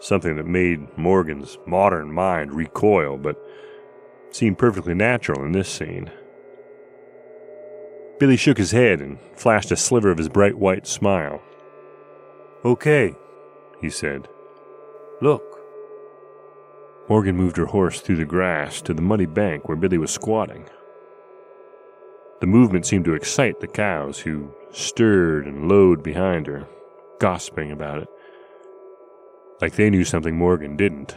Something 0.00 0.36
that 0.36 0.46
made 0.46 0.96
Morgan's 0.96 1.58
modern 1.66 2.12
mind 2.12 2.52
recoil, 2.52 3.16
but 3.16 3.42
seemed 4.30 4.58
perfectly 4.58 4.94
natural 4.94 5.44
in 5.44 5.52
this 5.52 5.68
scene. 5.68 6.10
Billy 8.18 8.36
shook 8.36 8.58
his 8.58 8.72
head 8.72 9.00
and 9.00 9.18
flashed 9.34 9.70
a 9.70 9.76
sliver 9.76 10.10
of 10.10 10.18
his 10.18 10.28
bright 10.28 10.56
white 10.56 10.86
smile. 10.86 11.40
Okay, 12.64 13.14
he 13.80 13.90
said. 13.90 14.28
Look. 15.20 15.42
Morgan 17.08 17.36
moved 17.36 17.56
her 17.56 17.66
horse 17.66 18.00
through 18.00 18.16
the 18.16 18.24
grass 18.24 18.82
to 18.82 18.92
the 18.92 19.02
muddy 19.02 19.26
bank 19.26 19.68
where 19.68 19.76
Billy 19.76 19.98
was 19.98 20.10
squatting. 20.10 20.68
The 22.40 22.46
movement 22.46 22.86
seemed 22.86 23.04
to 23.06 23.14
excite 23.14 23.60
the 23.60 23.66
cows, 23.66 24.18
who 24.18 24.52
stirred 24.70 25.46
and 25.46 25.68
lowed 25.68 26.02
behind 26.02 26.46
her, 26.46 26.68
gossiping 27.18 27.72
about 27.72 28.02
it, 28.02 28.08
like 29.60 29.74
they 29.74 29.90
knew 29.90 30.04
something 30.04 30.36
Morgan 30.36 30.76
didn't 30.76 31.16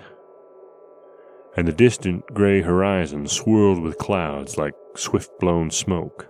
and 1.56 1.68
the 1.68 1.74
distant 1.74 2.26
gray 2.34 2.62
horizon 2.62 3.28
swirled 3.28 3.82
with 3.82 3.98
clouds 3.98 4.58
like 4.58 4.74
swift 4.96 5.32
blown 5.40 5.70
smoke. 5.70 6.28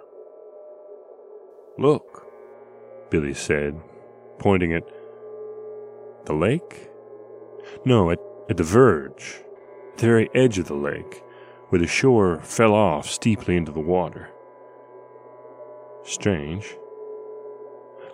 Look, 1.78 2.26
Billy 3.10 3.34
said, 3.34 3.80
pointing 4.40 4.74
at 4.74 4.84
the 6.26 6.34
lake? 6.34 6.90
No, 7.86 8.12
at, 8.12 8.20
at 8.50 8.58
the 8.58 8.64
verge, 8.64 9.42
at 9.94 9.98
the 9.98 10.06
very 10.06 10.30
edge 10.34 10.58
of 10.58 10.68
the 10.68 10.76
lake, 10.76 11.24
where 11.70 11.80
the 11.80 11.88
shore 11.88 12.40
fell 12.44 12.74
off 12.74 13.10
steeply 13.10 13.56
into 13.56 13.72
the 13.72 13.80
water. 13.80 14.30
Strange. 16.04 16.76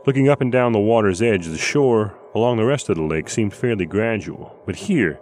Looking 0.06 0.30
up 0.30 0.42
and 0.42 0.52
down 0.52 0.72
the 0.72 0.80
water's 0.80 1.22
edge, 1.22 1.48
the 1.48 1.58
shore 1.58 2.18
along 2.36 2.58
the 2.58 2.66
rest 2.66 2.90
of 2.90 2.96
the 2.96 3.04
lake 3.04 3.30
seemed 3.30 3.54
fairly 3.54 3.86
gradual, 3.86 4.56
but 4.66 4.76
here, 4.76 5.20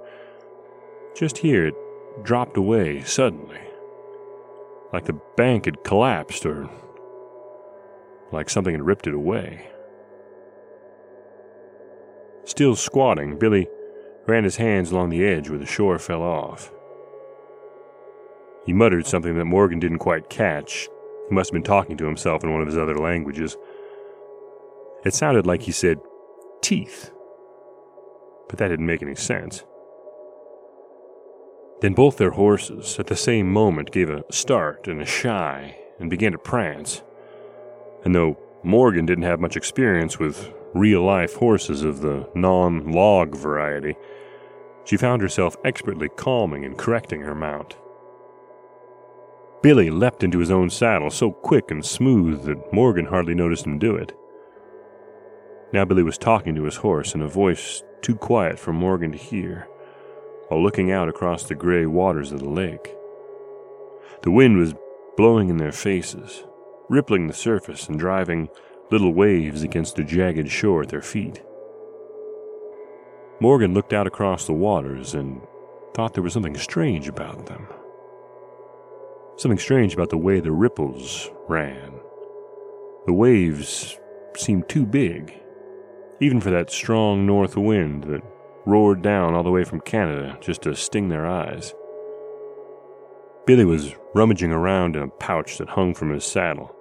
just 1.15 1.39
here, 1.39 1.67
it 1.67 1.75
dropped 2.23 2.57
away 2.57 3.01
suddenly. 3.03 3.59
Like 4.93 5.05
the 5.05 5.19
bank 5.35 5.65
had 5.65 5.83
collapsed 5.83 6.45
or 6.45 6.69
like 8.31 8.49
something 8.49 8.73
had 8.73 8.85
ripped 8.85 9.07
it 9.07 9.13
away. 9.13 9.69
Still 12.43 12.75
squatting, 12.75 13.39
Billy 13.39 13.67
ran 14.27 14.43
his 14.43 14.57
hands 14.57 14.91
along 14.91 15.09
the 15.09 15.25
edge 15.25 15.49
where 15.49 15.59
the 15.59 15.65
shore 15.65 15.97
fell 15.99 16.21
off. 16.21 16.71
He 18.65 18.73
muttered 18.73 19.05
something 19.05 19.37
that 19.37 19.45
Morgan 19.45 19.79
didn't 19.79 19.99
quite 19.99 20.29
catch. 20.29 20.87
He 21.29 21.35
must 21.35 21.49
have 21.49 21.53
been 21.53 21.63
talking 21.63 21.97
to 21.97 22.05
himself 22.05 22.43
in 22.43 22.51
one 22.51 22.61
of 22.61 22.67
his 22.67 22.77
other 22.77 22.97
languages. 22.97 23.57
It 25.03 25.13
sounded 25.13 25.45
like 25.45 25.63
he 25.63 25.71
said, 25.71 25.99
teeth. 26.61 27.11
But 28.49 28.57
that 28.59 28.69
didn't 28.69 28.87
make 28.87 29.03
any 29.03 29.15
sense. 29.15 29.63
Then 31.81 31.93
both 31.93 32.17
their 32.17 32.31
horses, 32.31 32.97
at 32.99 33.07
the 33.07 33.15
same 33.15 33.51
moment, 33.51 33.91
gave 33.91 34.09
a 34.09 34.23
start 34.31 34.87
and 34.87 35.01
a 35.01 35.05
shy 35.05 35.77
and 35.99 36.09
began 36.09 36.31
to 36.31 36.37
prance. 36.37 37.03
And 38.03 38.15
though 38.15 38.37
Morgan 38.63 39.05
didn't 39.05 39.25
have 39.25 39.39
much 39.39 39.57
experience 39.57 40.19
with 40.19 40.51
real 40.73 41.03
life 41.03 41.35
horses 41.35 41.83
of 41.83 42.01
the 42.01 42.29
non 42.35 42.91
log 42.91 43.35
variety, 43.35 43.95
She 44.85 44.97
found 44.97 45.21
herself 45.23 45.57
expertly 45.65 46.09
calming 46.09 46.63
and 46.63 46.77
correcting 46.77 47.21
her 47.21 47.33
mount. 47.35 47.75
Billy 49.63 49.89
leapt 49.89 50.23
into 50.23 50.37
his 50.37 50.51
own 50.51 50.69
saddle 50.69 51.09
so 51.09 51.31
quick 51.31 51.71
and 51.71 51.83
smooth 51.83 52.43
that 52.45 52.71
Morgan 52.71 53.05
hardly 53.05 53.33
noticed 53.33 53.65
him 53.65 53.79
do 53.79 53.95
it. 53.95 54.13
Now 55.73 55.85
Billy 55.85 56.03
was 56.03 56.19
talking 56.19 56.53
to 56.53 56.65
his 56.65 56.75
horse 56.77 57.15
in 57.15 57.21
a 57.21 57.27
voice 57.27 57.83
too 58.01 58.15
quiet 58.15 58.59
for 58.59 58.71
Morgan 58.73 59.11
to 59.11 59.17
hear, 59.17 59.67
while 60.47 60.61
looking 60.61 60.91
out 60.91 61.09
across 61.09 61.43
the 61.43 61.55
gray 61.55 61.85
waters 61.85 62.31
of 62.31 62.39
the 62.39 62.49
lake. 62.49 62.95
The 64.21 64.31
wind 64.31 64.57
was 64.57 64.73
blowing 65.17 65.49
in 65.49 65.57
their 65.57 65.71
faces, 65.71 66.43
rippling 66.89 67.27
the 67.27 67.33
surface 67.33 67.87
and 67.87 67.99
driving 67.99 68.49
little 68.91 69.13
waves 69.13 69.63
against 69.63 69.95
the 69.95 70.03
jagged 70.03 70.49
shore 70.49 70.83
at 70.83 70.89
their 70.89 71.01
feet. 71.01 71.43
Morgan 73.39 73.73
looked 73.73 73.93
out 73.93 74.07
across 74.07 74.45
the 74.45 74.53
waters 74.53 75.13
and 75.13 75.41
thought 75.93 76.13
there 76.13 76.23
was 76.23 76.33
something 76.33 76.57
strange 76.57 77.07
about 77.07 77.47
them. 77.47 77.67
Something 79.37 79.59
strange 79.59 79.93
about 79.93 80.09
the 80.09 80.17
way 80.17 80.39
the 80.39 80.51
ripples 80.51 81.29
ran. 81.47 81.99
The 83.05 83.13
waves 83.13 83.99
seemed 84.37 84.69
too 84.69 84.85
big, 84.85 85.33
even 86.19 86.39
for 86.39 86.49
that 86.51 86.71
strong 86.71 87.25
north 87.25 87.57
wind 87.57 88.05
that 88.05 88.21
roared 88.65 89.01
down 89.01 89.33
all 89.33 89.43
the 89.43 89.51
way 89.51 89.63
from 89.63 89.81
Canada 89.81 90.37
just 90.41 90.63
to 90.63 90.75
sting 90.75 91.09
their 91.09 91.25
eyes. 91.25 91.73
Billy 93.45 93.65
was 93.65 93.95
rummaging 94.13 94.51
around 94.51 94.95
in 94.95 95.03
a 95.03 95.07
pouch 95.07 95.57
that 95.57 95.69
hung 95.69 95.93
from 95.93 96.09
his 96.09 96.23
saddle, 96.23 96.75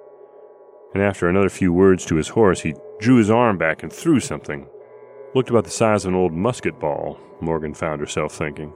and 0.95 1.03
after 1.03 1.29
another 1.29 1.51
few 1.51 1.73
words 1.73 2.05
to 2.07 2.17
his 2.17 2.29
horse, 2.29 2.61
he 2.61 2.75
drew 3.01 3.17
his 3.17 3.31
arm 3.31 3.59
back 3.59 3.83
and 3.83 3.93
threw 3.93 4.21
something 4.21 4.67
looked 5.35 5.51
about 5.51 5.65
the 5.65 5.71
size 5.71 6.05
of 6.05 6.11
an 6.11 6.19
old 6.19 6.33
musket 6.33 6.79
ball, 6.79 7.19
Morgan 7.41 7.75
found 7.75 8.01
herself 8.01 8.33
thinking. 8.33 8.73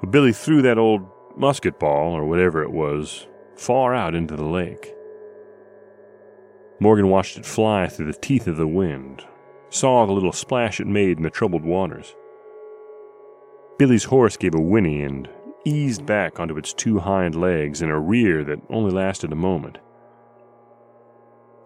But 0.00 0.10
Billy 0.10 0.32
threw 0.32 0.62
that 0.62 0.78
old 0.78 1.02
musket 1.36 1.80
ball, 1.80 2.12
or 2.12 2.26
whatever 2.26 2.62
it 2.62 2.70
was, 2.70 3.26
far 3.56 3.94
out 3.94 4.14
into 4.14 4.36
the 4.36 4.44
lake. 4.44 4.94
Morgan 6.78 7.08
watched 7.08 7.38
it 7.38 7.46
fly 7.46 7.88
through 7.88 8.12
the 8.12 8.18
teeth 8.18 8.46
of 8.46 8.56
the 8.56 8.66
wind, 8.66 9.24
saw 9.74 10.06
the 10.06 10.12
little 10.12 10.32
splash 10.32 10.78
it 10.78 10.86
made 10.86 11.16
in 11.16 11.24
the 11.24 11.30
troubled 11.30 11.64
waters. 11.64 12.14
Billy's 13.76 14.04
horse 14.04 14.36
gave 14.36 14.54
a 14.54 14.60
whinny 14.60 15.02
and 15.02 15.28
eased 15.64 16.06
back 16.06 16.38
onto 16.38 16.56
its 16.56 16.72
two 16.72 17.00
hind 17.00 17.34
legs 17.34 17.82
in 17.82 17.90
a 17.90 17.98
rear 17.98 18.44
that 18.44 18.60
only 18.70 18.92
lasted 18.92 19.32
a 19.32 19.36
moment. 19.36 19.78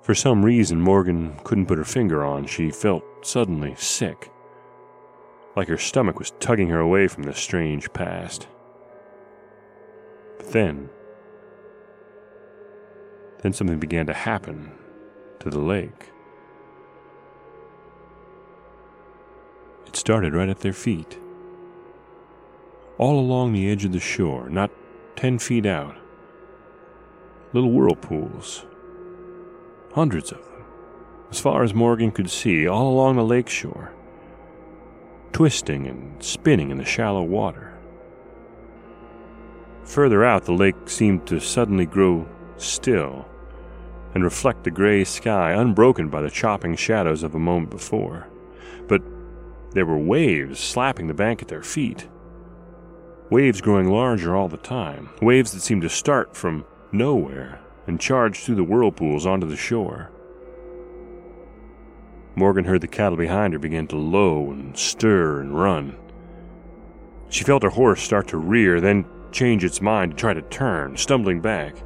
For 0.00 0.14
some 0.14 0.42
reason 0.42 0.80
Morgan 0.80 1.38
couldn't 1.44 1.66
put 1.66 1.76
her 1.76 1.84
finger 1.84 2.24
on, 2.24 2.46
she 2.46 2.70
felt 2.70 3.04
suddenly 3.20 3.74
sick, 3.76 4.30
like 5.54 5.68
her 5.68 5.76
stomach 5.76 6.18
was 6.18 6.32
tugging 6.40 6.68
her 6.68 6.80
away 6.80 7.08
from 7.08 7.24
the 7.24 7.34
strange 7.34 7.92
past. 7.92 8.48
But 10.38 10.52
then, 10.52 10.88
then 13.42 13.52
something 13.52 13.78
began 13.78 14.06
to 14.06 14.14
happen 14.14 14.72
to 15.40 15.50
the 15.50 15.60
lake. 15.60 16.10
It 19.88 19.96
started 19.96 20.34
right 20.34 20.48
at 20.48 20.60
their 20.60 20.72
feet. 20.72 21.18
All 22.98 23.18
along 23.18 23.52
the 23.52 23.70
edge 23.70 23.84
of 23.84 23.92
the 23.92 24.00
shore, 24.00 24.48
not 24.48 24.70
ten 25.16 25.38
feet 25.38 25.66
out, 25.66 25.96
little 27.52 27.72
whirlpools 27.72 28.64
hundreds 29.94 30.30
of 30.30 30.38
them, 30.44 30.64
as 31.30 31.40
far 31.40 31.64
as 31.64 31.74
Morgan 31.74 32.12
could 32.12 32.30
see, 32.30 32.68
all 32.68 32.88
along 32.88 33.16
the 33.16 33.24
lake 33.24 33.48
shore, 33.48 33.92
twisting 35.32 35.86
and 35.86 36.22
spinning 36.22 36.70
in 36.70 36.78
the 36.78 36.84
shallow 36.84 37.22
water. 37.22 37.76
Further 39.84 40.24
out, 40.24 40.44
the 40.44 40.52
lake 40.52 40.76
seemed 40.88 41.26
to 41.26 41.40
suddenly 41.40 41.86
grow 41.86 42.28
still 42.58 43.26
and 44.14 44.22
reflect 44.22 44.64
the 44.64 44.70
gray 44.70 45.02
sky 45.02 45.52
unbroken 45.52 46.08
by 46.08 46.20
the 46.20 46.30
chopping 46.30 46.76
shadows 46.76 47.22
of 47.22 47.34
a 47.34 47.38
moment 47.38 47.70
before. 47.70 48.28
But 48.86 49.02
there 49.72 49.86
were 49.86 49.98
waves 49.98 50.58
slapping 50.58 51.06
the 51.06 51.14
bank 51.14 51.42
at 51.42 51.48
their 51.48 51.62
feet. 51.62 52.08
Waves 53.30 53.60
growing 53.60 53.90
larger 53.90 54.34
all 54.34 54.48
the 54.48 54.56
time, 54.56 55.10
waves 55.20 55.52
that 55.52 55.60
seemed 55.60 55.82
to 55.82 55.88
start 55.88 56.34
from 56.34 56.64
nowhere 56.92 57.60
and 57.86 58.00
charge 58.00 58.40
through 58.40 58.54
the 58.54 58.64
whirlpools 58.64 59.26
onto 59.26 59.46
the 59.46 59.56
shore. 59.56 60.10
Morgan 62.34 62.64
heard 62.64 62.80
the 62.80 62.88
cattle 62.88 63.18
behind 63.18 63.52
her 63.52 63.58
begin 63.58 63.86
to 63.88 63.96
low 63.96 64.50
and 64.50 64.76
stir 64.76 65.40
and 65.40 65.58
run. 65.58 65.96
She 67.30 67.44
felt 67.44 67.62
her 67.62 67.68
horse 67.68 68.00
start 68.00 68.28
to 68.28 68.38
rear, 68.38 68.80
then 68.80 69.04
change 69.32 69.64
its 69.64 69.82
mind 69.82 70.12
to 70.12 70.16
try 70.16 70.32
to 70.34 70.42
turn, 70.42 70.96
stumbling 70.96 71.40
back. 71.40 71.76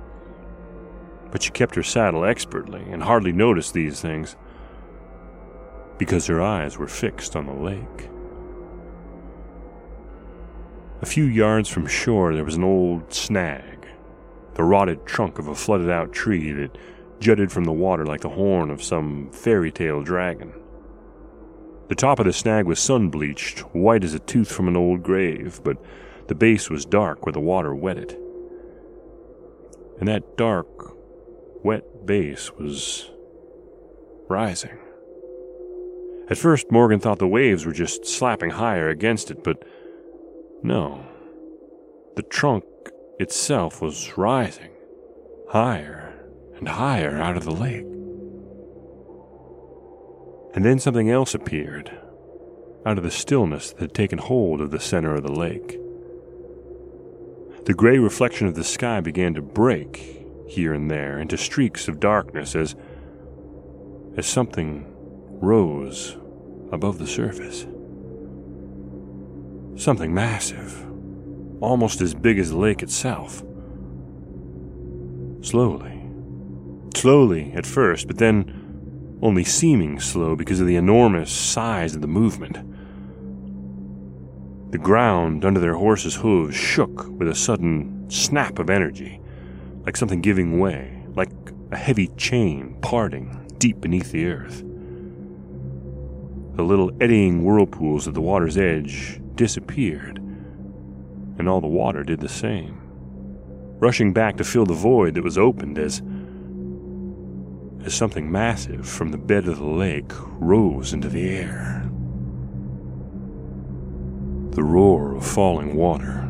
But 1.31 1.43
she 1.43 1.51
kept 1.51 1.75
her 1.75 1.83
saddle 1.83 2.25
expertly 2.25 2.83
and 2.83 3.03
hardly 3.03 3.33
noticed 3.33 3.73
these 3.73 4.01
things 4.01 4.37
because 6.05 6.27
her 6.27 6.43
eyes 6.43 6.77
were 6.77 6.89
fixed 6.89 7.37
on 7.37 7.47
the 7.47 7.53
lake. 7.53 8.11
A 11.01 11.07
few 11.07 11.23
yards 11.23 11.69
from 11.69 11.87
shore, 11.87 12.35
there 12.35 12.45
was 12.45 12.57
an 12.57 12.65
old 12.65 13.15
snag 13.15 13.87
the 14.55 14.65
rotted 14.65 15.07
trunk 15.07 15.39
of 15.39 15.47
a 15.47 15.55
flooded 15.55 15.89
out 15.89 16.13
tree 16.13 16.51
that 16.51 16.77
jutted 17.21 17.53
from 17.53 17.63
the 17.63 17.73
water 17.73 18.05
like 18.05 18.21
the 18.21 18.29
horn 18.29 18.69
of 18.69 18.83
some 18.83 19.31
fairy 19.31 19.71
tale 19.71 20.03
dragon. 20.03 20.53
The 21.87 21.95
top 21.95 22.19
of 22.19 22.27
the 22.27 22.33
snag 22.33 22.67
was 22.67 22.81
sun 22.81 23.09
bleached, 23.09 23.61
white 23.73 24.03
as 24.03 24.13
a 24.13 24.19
tooth 24.19 24.51
from 24.51 24.67
an 24.67 24.77
old 24.77 25.05
grave, 25.05 25.61
but 25.63 25.77
the 26.27 26.35
base 26.35 26.69
was 26.69 26.85
dark 26.85 27.25
where 27.25 27.33
the 27.33 27.39
water 27.39 27.77
wet 27.77 27.97
it. 27.97 28.19
And 30.01 30.09
that 30.09 30.37
dark, 30.37 30.67
wet 31.63 32.05
base 32.05 32.53
was 32.55 33.09
rising. 34.29 34.79
At 36.31 36.39
first, 36.39 36.71
Morgan 36.71 37.01
thought 37.01 37.19
the 37.19 37.29
waves 37.29 37.67
were 37.67 37.73
just 37.73 38.07
slapping 38.07 38.51
higher 38.51 38.89
against 38.89 39.31
it, 39.31 39.43
but 39.43 39.65
no. 40.63 41.05
The 42.17 42.23
trunk 42.23 42.65
itself 43.19 43.83
was 43.83 44.17
rising 44.17 44.71
higher 45.49 46.15
and 46.57 46.69
higher 46.69 47.21
out 47.21 47.37
of 47.37 47.45
the 47.45 47.51
lake. 47.51 47.87
And 50.55 50.65
then 50.65 50.79
something 50.79 51.11
else 51.11 51.35
appeared 51.35 51.91
out 52.85 52.99
of 52.99 53.05
the 53.05 53.11
stillness 53.11 53.71
that 53.73 53.81
had 53.81 53.95
taken 53.95 54.19
hold 54.19 54.61
of 54.61 54.71
the 54.71 54.81
center 54.81 55.15
of 55.15 55.23
the 55.23 55.33
lake. 55.33 55.79
The 57.65 57.75
gray 57.75 57.99
reflection 57.99 58.47
of 58.47 58.55
the 58.55 58.65
sky 58.65 59.01
began 59.01 59.35
to 59.35 59.43
break 59.43 60.27
here 60.49 60.75
and 60.75 60.91
there 60.91 61.19
into 61.19 61.37
streaks 61.37 61.89
of 61.89 62.01
darkness 62.01 62.55
as 62.55 62.75
as 64.17 64.27
something 64.27 64.92
rose 65.43 66.17
above 66.71 66.99
the 66.99 67.07
surface. 67.07 67.67
Something 69.77 70.15
massive 70.15 70.87
almost 71.61 72.01
as 72.01 72.15
big 72.15 72.39
as 72.39 72.51
the 72.51 72.57
lake 72.57 72.83
itself. 72.83 73.43
Slowly. 75.43 76.01
Slowly 76.95 77.53
at 77.55 77.67
first, 77.67 78.07
but 78.07 78.19
then 78.19 79.19
only 79.23 79.45
seeming 79.45 80.01
slow 80.01 80.35
because 80.35 80.61
of 80.61 80.67
the 80.67 80.77
enormous 80.77 81.31
size 81.31 81.95
of 81.95 82.01
the 82.01 82.09
movement. 82.09 82.59
The 84.73 84.79
ground 84.79 85.45
under 85.45 85.61
their 85.61 85.75
horses' 85.75 86.17
hooves 86.17 86.57
shook 86.57 87.09
with 87.19 87.29
a 87.29 87.35
sudden 87.35 88.11
snap 88.11 88.59
of 88.59 88.71
energy, 88.71 89.21
like 89.85 89.97
something 89.97 90.21
giving 90.21 90.59
way, 90.59 91.05
like 91.15 91.31
a 91.71 91.77
heavy 91.77 92.09
chain 92.17 92.77
parting 92.81 93.47
deep 93.59 93.81
beneath 93.81 94.13
the 94.13 94.27
earth. 94.27 94.65
The 96.55 96.63
little 96.63 96.93
eddying 97.01 97.43
whirlpools 97.45 98.07
at 98.07 98.15
the 98.15 98.21
water's 98.21 98.59
edge 98.59 99.21
disappeared, 99.35 100.19
and 100.19 101.49
all 101.49 101.61
the 101.61 101.67
water 101.67 102.05
did 102.05 102.21
the 102.21 102.29
same, 102.29 102.79
rushing 103.79 104.13
back 104.13 104.37
to 104.37 104.45
fill 104.45 104.67
the 104.67 104.75
void 104.75 105.15
that 105.15 105.25
was 105.25 105.39
opened 105.39 105.79
as 105.79 106.03
as 107.85 107.95
something 107.95 108.31
massive 108.31 108.89
from 108.89 109.11
the 109.11 109.19
bed 109.19 109.49
of 109.49 109.59
the 109.59 109.65
lake 109.65 110.13
rose 110.39 110.93
into 110.93 111.09
the 111.09 111.29
air. 111.31 111.91
The 114.51 114.63
roar 114.63 115.17
of 115.17 115.27
falling 115.27 115.75
water, 115.75 116.29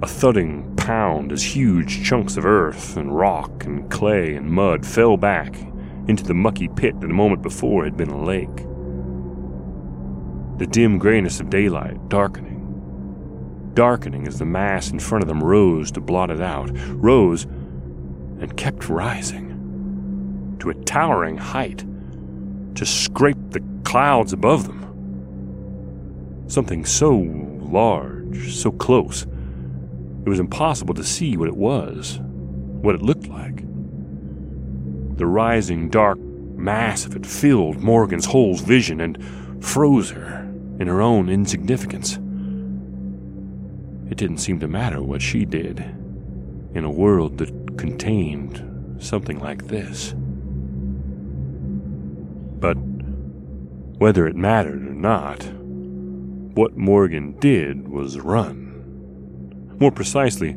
a 0.00 0.06
thudding 0.06 0.74
pound 0.76 1.32
as 1.32 1.42
huge 1.42 2.04
chunks 2.04 2.36
of 2.36 2.46
earth 2.46 2.96
and 2.96 3.14
rock 3.14 3.64
and 3.64 3.90
clay 3.90 4.34
and 4.34 4.50
mud 4.50 4.86
fell 4.86 5.16
back 5.16 5.54
into 6.08 6.24
the 6.24 6.34
mucky 6.34 6.68
pit 6.68 6.98
that 7.00 7.10
a 7.10 7.14
moment 7.14 7.42
before 7.42 7.84
had 7.84 7.96
been 7.96 8.08
a 8.08 8.24
lake. 8.24 8.66
The 10.58 10.66
dim 10.66 10.98
grayness 10.98 11.40
of 11.40 11.50
daylight 11.50 12.08
darkening 12.08 12.62
darkening 13.74 14.26
as 14.26 14.38
the 14.38 14.44
mass 14.44 14.90
in 14.90 14.98
front 14.98 15.22
of 15.22 15.28
them 15.28 15.42
rose 15.42 15.90
to 15.92 16.00
blot 16.00 16.30
it 16.30 16.40
out, 16.40 16.70
rose 16.88 17.44
and 17.44 18.56
kept 18.56 18.88
rising 18.88 20.56
to 20.60 20.70
a 20.70 20.74
towering 20.84 21.36
height 21.36 21.84
to 22.74 22.86
scrape 22.86 23.38
the 23.50 23.62
clouds 23.84 24.32
above 24.32 24.66
them. 24.66 24.78
Something 26.48 26.84
so 26.84 27.16
large, 27.16 28.54
so 28.54 28.70
close. 28.72 29.22
It 29.22 30.28
was 30.28 30.40
impossible 30.40 30.94
to 30.94 31.04
see 31.04 31.36
what 31.36 31.48
it 31.48 31.56
was, 31.56 32.20
what 32.22 32.94
it 32.94 33.02
looked 33.02 33.26
like. 33.26 33.56
The 35.16 35.26
rising 35.26 35.88
dark 35.88 36.18
mass 36.18 37.06
of 37.06 37.16
it 37.16 37.26
filled 37.26 37.82
Morgan's 37.82 38.26
whole 38.26 38.54
vision 38.54 39.00
and 39.00 39.64
froze 39.64 40.10
her 40.10 40.41
in 40.82 40.88
her 40.88 41.00
own 41.00 41.28
insignificance. 41.28 42.14
It 44.10 44.18
didn't 44.18 44.38
seem 44.38 44.58
to 44.58 44.66
matter 44.66 45.00
what 45.00 45.22
she 45.22 45.44
did 45.44 45.78
in 46.74 46.82
a 46.84 46.90
world 46.90 47.38
that 47.38 47.78
contained 47.78 49.00
something 49.00 49.38
like 49.38 49.68
this. 49.68 50.12
But 52.58 52.74
whether 53.98 54.26
it 54.26 54.34
mattered 54.34 54.84
or 54.84 54.94
not, 54.94 55.44
what 56.54 56.76
Morgan 56.76 57.38
did 57.38 57.86
was 57.86 58.18
run. 58.18 59.76
More 59.78 59.92
precisely, 59.92 60.56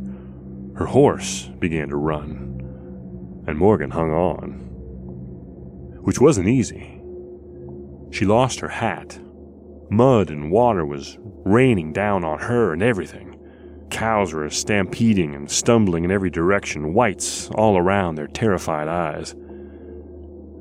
her 0.73 0.87
horse 0.87 1.51
began 1.59 1.89
to 1.89 1.97
run, 1.97 3.43
and 3.45 3.59
Morgan 3.59 3.91
hung 3.91 4.09
on. 4.09 4.53
Which 6.01 6.19
wasn't 6.19 6.47
easy. 6.47 6.99
She 8.09 8.25
lost 8.25 8.59
her 8.61 8.69
hat. 8.69 9.19
Mud 9.89 10.29
and 10.29 10.51
water 10.51 10.85
was 10.85 11.17
raining 11.21 11.93
down 11.93 12.23
on 12.23 12.39
her 12.39 12.73
and 12.73 12.81
everything. 12.81 13.39
Cows 13.89 14.33
were 14.33 14.49
stampeding 14.49 15.35
and 15.35 15.49
stumbling 15.49 16.03
in 16.03 16.11
every 16.11 16.29
direction, 16.29 16.93
whites 16.93 17.49
all 17.51 17.77
around 17.77 18.15
their 18.15 18.27
terrified 18.27 18.87
eyes. 18.87 19.35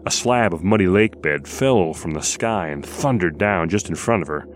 A 0.06 0.10
slab 0.10 0.52
of 0.52 0.62
muddy 0.62 0.86
lake 0.86 1.22
bed 1.22 1.48
fell 1.48 1.94
from 1.94 2.12
the 2.12 2.20
sky 2.20 2.68
and 2.68 2.84
thundered 2.84 3.38
down 3.38 3.70
just 3.70 3.88
in 3.88 3.94
front 3.94 4.22
of 4.22 4.28
her. 4.28 4.46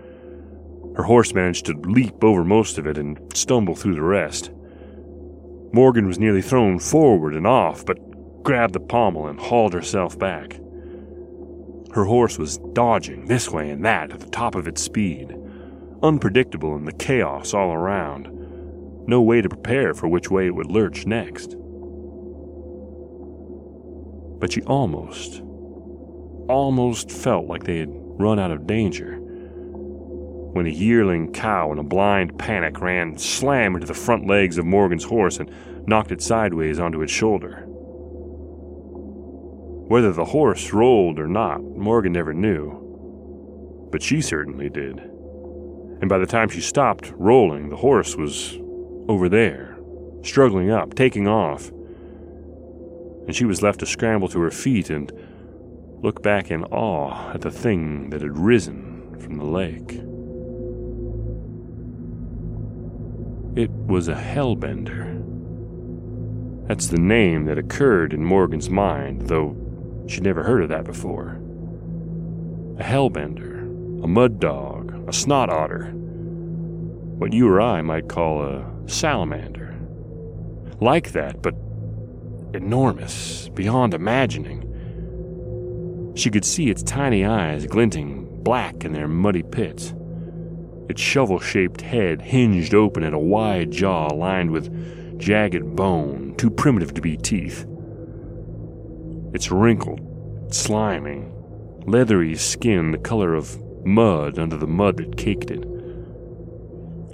Her 0.97 1.05
horse 1.05 1.33
managed 1.33 1.67
to 1.67 1.81
leap 1.85 2.23
over 2.23 2.45
most 2.45 2.77
of 2.77 2.87
it 2.87 2.99
and 2.99 3.19
stumble 3.35 3.75
through 3.75 3.95
the 3.95 4.03
rest. 4.03 4.51
Morgan 5.73 6.07
was 6.07 6.19
nearly 6.19 6.43
thrown 6.43 6.79
forward 6.79 7.35
and 7.35 7.47
off, 7.47 7.87
but 7.87 7.99
grabbed 8.43 8.75
the 8.75 8.81
pommel 8.81 9.27
and 9.27 9.41
hauled 9.41 9.73
herself 9.73 10.19
back. 10.19 10.59
Her 11.93 12.05
horse 12.05 12.39
was 12.39 12.59
dodging 12.73 13.27
this 13.27 13.51
way 13.51 13.71
and 13.71 13.85
that 13.85 14.13
at 14.13 14.21
the 14.21 14.31
top 14.31 14.55
of 14.55 14.69
its 14.69 14.83
speed, 14.83 15.35
unpredictable 16.03 16.77
in 16.77 16.85
the 16.85 16.93
chaos 16.93 17.55
all 17.55 17.73
around, 17.73 18.29
no 19.09 19.23
way 19.23 19.41
to 19.41 19.49
prepare 19.49 19.95
for 19.95 20.07
which 20.07 20.31
way 20.31 20.47
it 20.47 20.55
would 20.55 20.71
lurch 20.71 21.07
next. 21.07 21.57
But 24.39 24.53
she 24.53 24.63
almost, 24.63 25.43
almost 26.49 27.11
felt 27.11 27.47
like 27.47 27.65
they 27.65 27.79
had 27.79 27.91
run 27.91 28.39
out 28.39 28.51
of 28.51 28.67
danger 28.67 29.19
when 30.53 30.67
a 30.67 30.71
yearling 30.71 31.33
cow 31.33 31.71
in 31.73 31.79
a 31.79 31.85
blind 31.85 32.39
panic 32.39 32.81
ran 32.81 33.17
slam 33.17 33.75
into 33.75 33.87
the 33.87 33.95
front 33.95 34.27
legs 34.27 34.59
of 34.59 34.65
Morgan's 34.65 35.05
horse 35.05 35.39
and 35.39 35.51
knocked 35.87 36.11
it 36.11 36.23
sideways 36.23 36.79
onto 36.79 37.03
its 37.03 37.13
shoulder. 37.13 37.68
Whether 39.89 40.13
the 40.13 40.27
horse 40.27 40.71
rolled 40.75 41.19
or 41.19 41.27
not, 41.27 41.63
Morgan 41.63 42.13
never 42.13 42.35
knew. 42.35 43.89
But 43.91 44.03
she 44.03 44.21
certainly 44.21 44.69
did. 44.69 44.99
And 44.99 46.11
by 46.11 46.19
the 46.19 46.27
time 46.27 46.51
she 46.51 46.61
stopped 46.61 47.11
rolling, 47.17 47.71
the 47.71 47.77
horse 47.77 48.15
was 48.15 48.59
over 49.09 49.31
there, 49.31 49.79
struggling 50.23 50.71
up, 50.71 50.95
taking 50.95 51.27
off. 51.27 51.71
And 53.27 53.35
she 53.35 53.47
was 53.47 53.63
left 53.63 53.81
to 53.81 53.87
scramble 53.87 54.29
to 54.29 54.41
her 54.41 54.51
feet 54.51 54.91
and 54.91 55.11
look 56.03 56.23
back 56.23 56.51
in 56.51 56.65
awe 56.65 57.33
at 57.33 57.41
the 57.41 57.51
thing 57.51 58.11
that 58.11 58.21
had 58.21 58.37
risen 58.37 59.19
from 59.19 59.39
the 59.39 59.45
lake. 59.45 59.95
It 63.57 63.71
was 63.71 64.09
a 64.09 64.15
hellbender. 64.15 65.17
That's 66.69 66.89
the 66.89 67.01
name 67.01 67.47
that 67.47 67.57
occurred 67.57 68.13
in 68.13 68.23
Morgan's 68.23 68.69
mind, 68.69 69.29
though 69.29 69.57
she'd 70.09 70.25
never 70.25 70.43
heard 70.43 70.63
of 70.63 70.69
that 70.71 70.85
before. 70.85 71.41
A 72.79 72.83
hellbender, 72.83 74.03
a 74.03 74.07
mud 74.07 74.41
dog, 74.41 75.09
a 75.09 75.13
snot 75.13 75.51
otter, 75.51 75.91
what 75.91 77.33
you 77.33 77.49
or 77.49 77.61
I 77.61 77.83
might 77.83 78.09
call 78.09 78.43
a 78.43 78.65
salamander. 78.87 79.75
Like 80.81 81.13
that, 81.13 81.43
but 81.43 81.55
enormous, 82.55 83.49
beyond 83.51 83.95
imagining. 83.95 84.65
She 86.17 86.31
could 86.31 86.45
see 86.45 86.71
its 86.71 86.83
tiny 86.83 87.25
eyes 87.25 87.67
glinting 87.67 88.43
black 88.43 88.85
in 88.85 88.93
their 88.93 89.09
muddy 89.09 89.43
pits 89.43 89.93
its 90.89 91.03
shovel 91.03 91.39
shaped 91.39 91.83
head 91.83 92.23
hinged 92.23 92.75
open 92.75 93.05
at 93.05 93.13
a 93.13 93.19
wide 93.19 93.71
jaw 93.71 94.07
lined 94.07 94.51
with 94.51 95.19
jagged 95.19 95.77
bone, 95.77 96.35
too 96.39 96.51
primitive 96.51 96.95
to 96.95 97.03
be 97.03 97.17
teeth. 97.17 97.67
Its 99.35 99.51
wrinkled, 99.51 100.01
slimy, 100.55 101.25
leathery 101.87 102.35
skin 102.35 102.91
the 102.91 102.99
color 102.99 103.35
of 103.35 103.59
mud 103.85 104.39
under 104.39 104.57
the 104.57 104.67
mud 104.67 104.97
that 104.97 105.17
caked 105.17 105.51
it. 105.51 105.65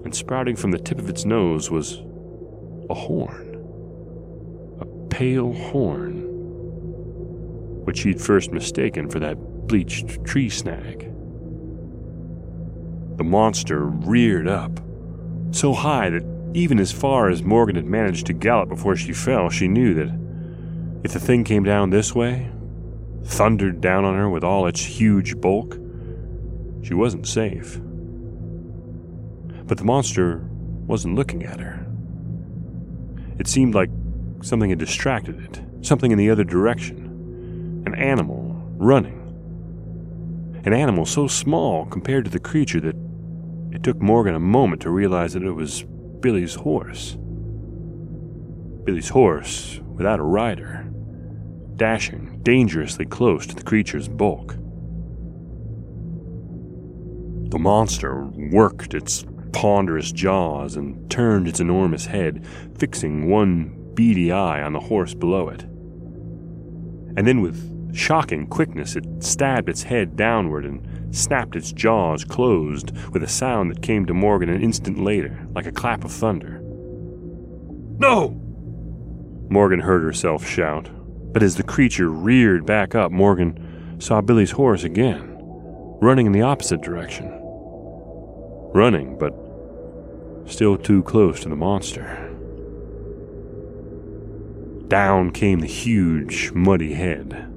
And 0.05 0.15
sprouting 0.15 0.57
from 0.57 0.71
the 0.71 0.79
tip 0.79 0.99
of 0.99 1.09
its 1.09 1.25
nose 1.25 1.71
was 1.71 2.03
a 2.91 2.95
horn. 2.95 3.57
A 4.81 4.85
pale 5.09 5.53
horn, 5.53 6.23
which 7.85 8.03
he'd 8.03 8.21
first 8.21 8.53
mistaken 8.53 9.09
for 9.09 9.19
that 9.21 9.37
bleached 9.67 10.25
tree 10.25 10.51
snag. 10.51 11.11
The 13.17 13.25
monster 13.25 13.87
reared 13.87 14.49
up, 14.49 14.81
so 15.53 15.73
high 15.73 16.11
that 16.11 16.25
even 16.55 16.79
as 16.79 16.93
far 16.93 17.31
as 17.31 17.43
Morgan 17.43 17.77
had 17.77 17.87
managed 17.87 18.27
to 18.27 18.33
gallop 18.33 18.69
before 18.69 18.97
she 18.97 19.13
fell, 19.13 19.51
she 19.51 19.69
knew 19.69 19.95
that 19.95 20.24
if 21.05 21.13
the 21.13 21.21
thing 21.21 21.45
came 21.45 21.63
down 21.63 21.91
this 21.91 22.15
way, 22.15 22.51
thundered 23.25 23.81
down 23.81 24.05
on 24.05 24.17
her 24.17 24.29
with 24.29 24.43
all 24.43 24.67
its 24.67 24.83
huge 24.83 25.39
bulk, 25.39 25.79
she 26.83 26.95
wasn't 26.95 27.27
safe. 27.27 27.79
But 29.67 29.79
the 29.79 29.85
monster 29.85 30.49
wasn't 30.87 31.15
looking 31.15 31.45
at 31.45 31.61
her. 31.61 31.87
It 33.39 33.47
seemed 33.47 33.75
like 33.75 33.91
something 34.43 34.71
had 34.71 34.79
distracted 34.79 35.41
it, 35.41 35.61
something 35.83 36.11
in 36.11 36.19
the 36.19 36.31
other 36.31 36.45
direction. 36.45 37.83
An 37.87 37.95
animal 37.95 38.63
running. 38.77 39.21
An 40.65 40.73
animal 40.73 41.05
so 41.05 41.27
small 41.27 41.85
compared 41.87 42.25
to 42.25 42.31
the 42.31 42.39
creature 42.39 42.81
that 42.81 42.97
it 43.73 43.83
took 43.83 44.01
Morgan 44.01 44.35
a 44.35 44.41
moment 44.41 44.81
to 44.83 44.91
realize 44.91 45.35
that 45.35 45.43
it 45.43 45.53
was 45.53 45.83
Billy's 46.21 46.55
horse. 46.55 47.19
Billy's 48.85 49.11
horse 49.11 49.81
without 49.95 50.21
a 50.21 50.23
rider, 50.23 50.84
dashing 51.77 52.41
dangerously 52.43 53.05
close 53.05 53.47
to 53.47 53.55
the 53.55 53.63
creature's 53.63 54.09
bulk. 54.09 54.57
The 57.51 57.59
monster 57.59 58.25
worked 58.53 58.95
its 58.95 59.25
ponderous 59.53 60.11
jaws 60.13 60.77
and 60.77 61.09
turned 61.11 61.47
its 61.47 61.61
enormous 61.61 62.07
head, 62.07 62.47
fixing 62.79 63.31
one 63.31 63.93
beady 63.95 64.33
eye 64.33 64.63
on 64.63 64.73
the 64.73 64.81
horse 64.81 65.15
below 65.15 65.49
it. 65.49 65.63
And 67.17 67.27
then, 67.27 67.41
with 67.41 67.95
shocking 67.95 68.49
quickness, 68.49 68.97
it 68.97 69.05
stabbed 69.21 69.69
its 69.69 69.85
head 69.85 70.17
downward 70.17 70.65
and 70.65 71.15
snapped 71.15 71.55
its 71.55 71.73
jaws 71.73 72.25
closed 72.25 72.91
with 73.13 73.23
a 73.23 73.29
sound 73.29 73.71
that 73.71 73.83
came 73.83 74.05
to 74.07 74.15
Morgan 74.15 74.49
an 74.49 74.61
instant 74.61 74.99
later, 74.99 75.47
like 75.55 75.67
a 75.67 75.73
clap 75.73 76.05
of 76.05 76.11
thunder. 76.11 76.61
No! 77.99 78.41
Morgan 79.49 79.81
heard 79.81 80.03
herself 80.03 80.45
shout, 80.45 80.89
but 81.35 81.43
as 81.43 81.57
the 81.57 81.65
creature 81.65 82.09
reared 82.09 82.65
back 82.65 82.95
up, 82.95 83.11
Morgan 83.11 83.99
saw 83.99 84.21
Billy's 84.21 84.53
horse 84.53 84.85
again, 84.85 85.37
running 86.01 86.27
in 86.27 86.33
the 86.33 86.43
opposite 86.43 86.81
direction. 86.81 87.29
Running, 88.73 89.19
but 89.19 89.35
still 90.49 90.79
too 90.79 91.03
close 91.03 91.41
to 91.41 91.49
the 91.49 91.57
monster. 91.57 92.31
Down 94.87 95.33
came 95.33 95.59
the 95.59 95.67
huge, 95.67 96.53
muddy 96.53 96.95
head. 96.95 97.51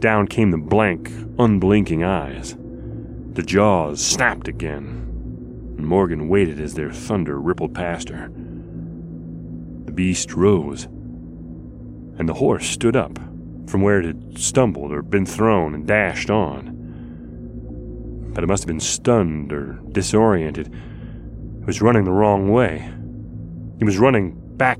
Down 0.00 0.26
came 0.26 0.50
the 0.50 0.58
blank, 0.58 1.10
unblinking 1.38 2.04
eyes. 2.04 2.54
The 3.32 3.42
jaws 3.42 4.04
snapped 4.04 4.48
again, 4.48 5.74
and 5.78 5.86
Morgan 5.86 6.28
waited 6.28 6.60
as 6.60 6.74
their 6.74 6.92
thunder 6.92 7.40
rippled 7.40 7.74
past 7.74 8.10
her. 8.10 8.28
The 9.86 9.92
beast 9.92 10.34
rose, 10.34 10.88
and 12.18 12.28
the 12.28 12.34
horse 12.34 12.66
stood 12.66 12.96
up 12.96 13.18
from 13.66 13.82
where 13.82 14.00
it 14.00 14.04
had 14.04 14.38
stumbled 14.38 14.92
or 14.92 15.02
been 15.02 15.26
thrown 15.26 15.74
and 15.74 15.86
dashed 15.86 16.30
on. 16.30 16.70
But 18.34 18.44
it 18.44 18.46
must 18.46 18.62
have 18.64 18.68
been 18.68 18.80
stunned 18.80 19.52
or 19.52 19.80
disoriented. 19.92 20.68
It 20.68 21.66
was 21.66 21.82
running 21.82 22.04
the 22.04 22.12
wrong 22.12 22.50
way. 22.50 22.88
It 23.80 23.84
was 23.84 23.98
running 23.98 24.34
back 24.56 24.78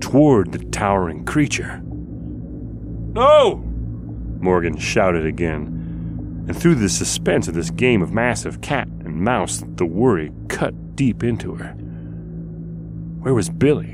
toward 0.00 0.52
the 0.52 0.64
towering 0.66 1.24
creature. 1.24 1.80
No! 1.84 3.56
Morgan 4.40 4.76
shouted 4.76 5.24
again 5.24 6.44
and 6.46 6.56
through 6.56 6.74
the 6.74 6.88
suspense 6.88 7.48
of 7.48 7.54
this 7.54 7.70
game 7.70 8.02
of 8.02 8.12
massive 8.12 8.60
cat 8.60 8.86
and 8.86 9.04
and 9.14 9.22
mouse 9.22 9.62
the 9.76 9.86
worry 9.86 10.32
cut 10.48 10.96
deep 10.96 11.22
into 11.22 11.54
her. 11.54 11.68
Where 13.20 13.32
was 13.32 13.48
Billy? 13.48 13.92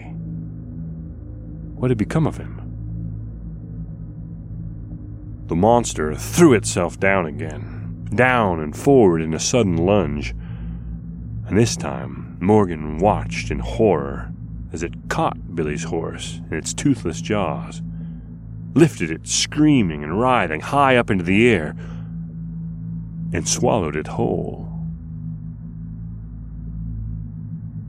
What 1.76 1.90
had 1.90 1.98
become 1.98 2.26
of 2.26 2.38
him? 2.38 2.59
The 5.50 5.56
monster 5.56 6.14
threw 6.14 6.52
itself 6.52 7.00
down 7.00 7.26
again, 7.26 8.08
down 8.14 8.60
and 8.60 8.74
forward 8.74 9.20
in 9.20 9.34
a 9.34 9.40
sudden 9.40 9.76
lunge. 9.76 10.30
And 11.48 11.58
this 11.58 11.76
time, 11.76 12.38
Morgan 12.40 12.98
watched 12.98 13.50
in 13.50 13.58
horror 13.58 14.32
as 14.72 14.84
it 14.84 15.08
caught 15.08 15.56
Billy's 15.56 15.82
horse 15.82 16.40
in 16.52 16.56
its 16.56 16.72
toothless 16.72 17.20
jaws, 17.20 17.82
lifted 18.74 19.10
it 19.10 19.26
screaming 19.26 20.04
and 20.04 20.20
writhing 20.20 20.60
high 20.60 20.96
up 20.96 21.10
into 21.10 21.24
the 21.24 21.48
air, 21.48 21.74
and 23.32 23.48
swallowed 23.48 23.96
it 23.96 24.06
whole. 24.06 24.68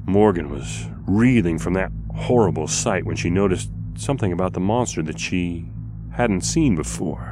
Morgan 0.07 0.49
was 0.49 0.87
reeling 1.05 1.59
from 1.59 1.75
that 1.75 1.91
horrible 2.15 2.67
sight 2.67 3.05
when 3.05 3.15
she 3.15 3.29
noticed 3.29 3.69
something 3.93 4.31
about 4.31 4.53
the 4.53 4.59
monster 4.59 5.03
that 5.03 5.19
she 5.19 5.69
hadn't 6.13 6.41
seen 6.41 6.75
before. 6.75 7.30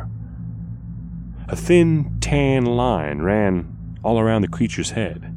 A 1.51 1.55
thin, 1.55 2.15
tan 2.21 2.63
line 2.63 3.23
ran 3.23 3.97
all 4.03 4.19
around 4.19 4.43
the 4.43 4.47
creature's 4.47 4.91
head. 4.91 5.35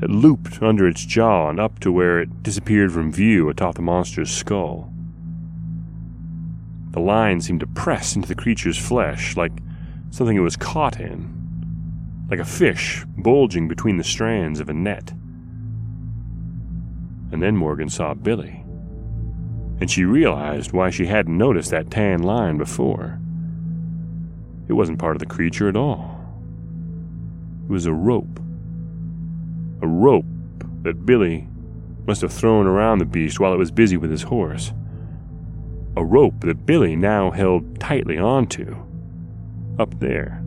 It 0.00 0.08
looped 0.08 0.62
under 0.62 0.86
its 0.86 1.04
jaw 1.04 1.50
and 1.50 1.58
up 1.58 1.80
to 1.80 1.90
where 1.90 2.20
it 2.20 2.44
disappeared 2.44 2.92
from 2.92 3.10
view 3.12 3.48
atop 3.48 3.74
the 3.74 3.82
monster's 3.82 4.30
skull. 4.30 4.92
The 6.92 7.00
line 7.00 7.40
seemed 7.40 7.60
to 7.60 7.66
press 7.66 8.14
into 8.14 8.28
the 8.28 8.36
creature's 8.36 8.78
flesh 8.78 9.36
like 9.36 9.50
something 10.10 10.36
it 10.36 10.40
was 10.40 10.56
caught 10.56 11.00
in, 11.00 12.26
like 12.30 12.38
a 12.38 12.44
fish 12.44 13.04
bulging 13.16 13.66
between 13.66 13.96
the 13.96 14.04
strands 14.04 14.60
of 14.60 14.68
a 14.68 14.72
net. 14.72 15.10
And 17.32 17.42
then 17.42 17.56
Morgan 17.56 17.88
saw 17.88 18.14
Billy, 18.14 18.64
and 19.80 19.90
she 19.90 20.04
realized 20.04 20.70
why 20.70 20.90
she 20.90 21.06
hadn't 21.06 21.36
noticed 21.36 21.72
that 21.72 21.90
tan 21.90 22.22
line 22.22 22.56
before. 22.56 23.18
It 24.72 24.76
wasn't 24.76 24.98
part 24.98 25.16
of 25.16 25.20
the 25.20 25.26
creature 25.26 25.68
at 25.68 25.76
all. 25.76 26.18
It 27.64 27.70
was 27.70 27.84
a 27.84 27.92
rope. 27.92 28.40
A 29.82 29.86
rope 29.86 30.24
that 30.80 31.04
Billy 31.04 31.46
must 32.06 32.22
have 32.22 32.32
thrown 32.32 32.66
around 32.66 32.98
the 32.98 33.04
beast 33.04 33.38
while 33.38 33.52
it 33.52 33.58
was 33.58 33.70
busy 33.70 33.98
with 33.98 34.10
his 34.10 34.22
horse. 34.22 34.72
A 35.94 36.02
rope 36.02 36.40
that 36.40 36.64
Billy 36.64 36.96
now 36.96 37.30
held 37.32 37.80
tightly 37.80 38.16
onto, 38.16 38.74
up 39.78 40.00
there, 40.00 40.42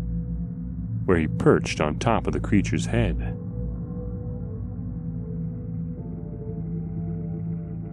where 1.06 1.20
he 1.20 1.28
perched 1.28 1.80
on 1.80 2.00
top 2.00 2.26
of 2.26 2.34
the 2.34 2.40
creature's 2.40 2.88
head. 2.88 3.38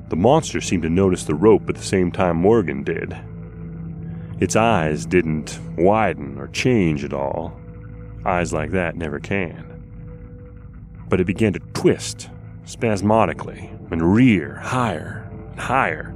The 0.08 0.16
monster 0.16 0.62
seemed 0.62 0.84
to 0.84 0.88
notice 0.88 1.24
the 1.24 1.34
rope 1.34 1.68
at 1.68 1.74
the 1.74 1.82
same 1.82 2.10
time 2.10 2.38
Morgan 2.38 2.84
did. 2.84 3.14
Its 4.42 4.56
eyes 4.56 5.06
didn't 5.06 5.60
widen 5.78 6.36
or 6.36 6.48
change 6.48 7.04
at 7.04 7.12
all. 7.12 7.56
Eyes 8.26 8.52
like 8.52 8.72
that 8.72 8.96
never 8.96 9.20
can. 9.20 9.64
But 11.08 11.20
it 11.20 11.28
began 11.28 11.52
to 11.52 11.60
twist 11.74 12.28
spasmodically 12.64 13.70
and 13.92 14.14
rear 14.14 14.56
higher 14.56 15.30
and 15.52 15.60
higher. 15.60 16.12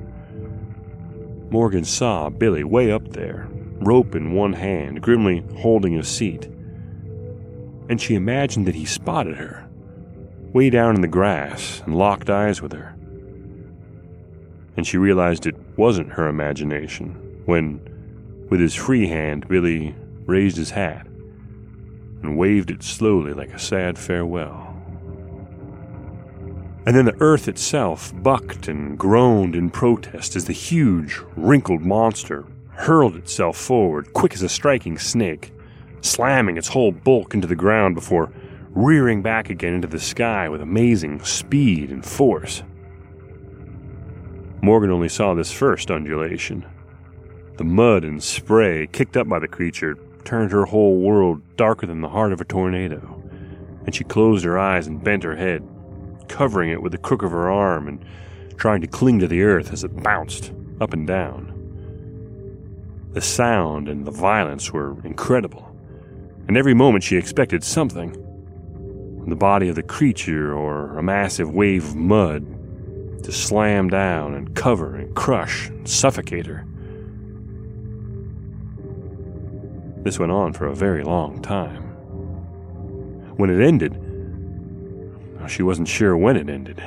Morgan 1.51 1.85
saw 1.85 2.29
Billy 2.29 2.65
way 2.65 2.91
up 2.91 3.13
there, 3.13 3.47
rope 3.75 4.17
in 4.17 4.33
one 4.33 4.55
hand, 4.55 5.03
grimly 5.03 5.45
holding 5.59 5.97
a 5.97 6.03
seat. 6.03 6.47
And 7.89 8.01
she 8.01 8.17
imagined 8.17 8.67
that 8.67 8.75
he 8.75 8.87
spotted 8.87 9.37
her, 9.37 9.69
way 10.53 10.69
down 10.69 10.97
in 10.97 11.01
the 11.01 11.07
grass, 11.07 11.81
and 11.87 11.97
locked 11.97 12.29
eyes 12.29 12.61
with 12.61 12.73
her 12.73 12.97
and 14.77 14.87
she 14.87 14.99
realized 14.99 15.47
it 15.47 15.57
wasn't 15.79 16.13
her 16.13 16.29
imagination 16.29 17.15
when, 17.47 17.81
with 18.49 18.61
his 18.61 18.75
free 18.75 19.07
hand, 19.07 19.49
Billy 19.49 19.95
raised 20.27 20.57
his 20.57 20.71
hat 20.71 21.07
and 21.07 22.37
waved 22.37 22.71
it 22.71 22.83
slowly 22.83 23.33
like 23.33 23.53
a 23.53 23.59
sad 23.59 23.99
farewell. 23.99 24.75
And 26.87 26.95
then 26.95 27.05
the 27.05 27.17
earth 27.21 27.49
itself 27.49 28.13
bucked 28.23 28.69
and 28.69 28.97
groaned 28.97 29.57
in 29.57 29.71
protest 29.71 30.37
as 30.37 30.45
the 30.45 30.53
huge, 30.53 31.21
wrinkled 31.37 31.83
monster 31.83 32.47
hurled 32.77 33.17
itself 33.17 33.57
forward, 33.57 34.13
quick 34.13 34.35
as 34.35 34.43
a 34.43 34.49
striking 34.49 34.99
snake, 34.99 35.53
slamming 36.01 36.57
its 36.57 36.69
whole 36.69 36.93
bulk 36.93 37.35
into 37.35 37.47
the 37.47 37.57
ground 37.57 37.95
before 37.95 38.33
rearing 38.71 39.23
back 39.23 39.49
again 39.49 39.73
into 39.73 39.89
the 39.89 39.99
sky 39.99 40.49
with 40.49 40.61
amazing 40.61 41.19
speed 41.25 41.91
and 41.91 42.05
force. 42.05 42.63
Morgan 44.63 44.91
only 44.91 45.09
saw 45.09 45.35
this 45.35 45.51
first 45.51 45.91
undulation. 45.91 46.65
The 47.57 47.65
mud 47.65 48.05
and 48.05 48.23
spray 48.23 48.87
kicked 48.87 49.17
up 49.17 49.29
by 49.29 49.39
the 49.39 49.49
creature 49.49 49.97
turned 50.25 50.53
her 50.53 50.67
whole 50.67 51.01
world 51.01 51.41
darker 51.57 51.87
than 51.87 52.03
the 52.03 52.09
heart 52.09 52.33
of 52.33 52.41
a 52.41 52.45
tornado, 52.45 53.23
and 53.87 53.95
she 53.95 54.05
closed 54.05 54.45
her 54.45 54.59
eyes 54.59 54.87
and 54.87 55.03
bent 55.03 55.23
her 55.23 55.37
head, 55.37 55.67
covering 56.29 56.71
it 56.71 56.83
with 56.83 56.93
the 56.93 56.99
crook 56.99 57.23
of 57.23 57.31
her 57.31 57.51
arm 57.51 57.89
and 57.89 58.05
trying 58.57 58.81
to 58.83 58.87
cling 58.87 59.19
to 59.21 59.29
the 59.29 59.43
earth 59.43 59.73
as 59.73 59.85
it 59.85 60.03
bounced 60.03 60.53
up 60.81 60.93
and 60.93 61.07
down. 61.07 61.53
The 63.13 63.23
sound 63.23 63.89
and 63.89 64.07
the 64.07 64.11
violence 64.11 64.73
were 64.73 64.97
incredible, 65.05 65.75
and 66.49 66.57
every 66.57 66.75
moment 66.75 67.05
she 67.05 67.17
expected 67.17 67.65
something 67.65 68.23
the 69.29 69.35
body 69.37 69.69
of 69.69 69.75
the 69.75 69.83
creature 69.83 70.55
or 70.55 70.97
a 70.97 71.03
massive 71.03 71.51
wave 71.53 71.85
of 71.85 71.97
mud 71.97 72.45
to 73.25 73.33
slam 73.33 73.89
down 73.89 74.35
and 74.35 74.55
cover 74.55 74.95
and 74.95 75.15
crush 75.17 75.69
and 75.69 75.89
suffocate 75.89 76.47
her. 76.47 76.65
This 80.07 80.21
went 80.21 80.31
on 80.31 80.53
for 80.53 80.69
a 80.69 80.73
very 80.73 81.03
long 81.03 81.43
time. 81.43 81.83
When 83.39 83.51
it 83.51 83.61
ended, 83.61 83.93
she 85.49 85.65
wasn't 85.65 85.89
sure 85.89 86.17
when 86.17 86.37
it 86.37 86.49
ended. 86.49 86.81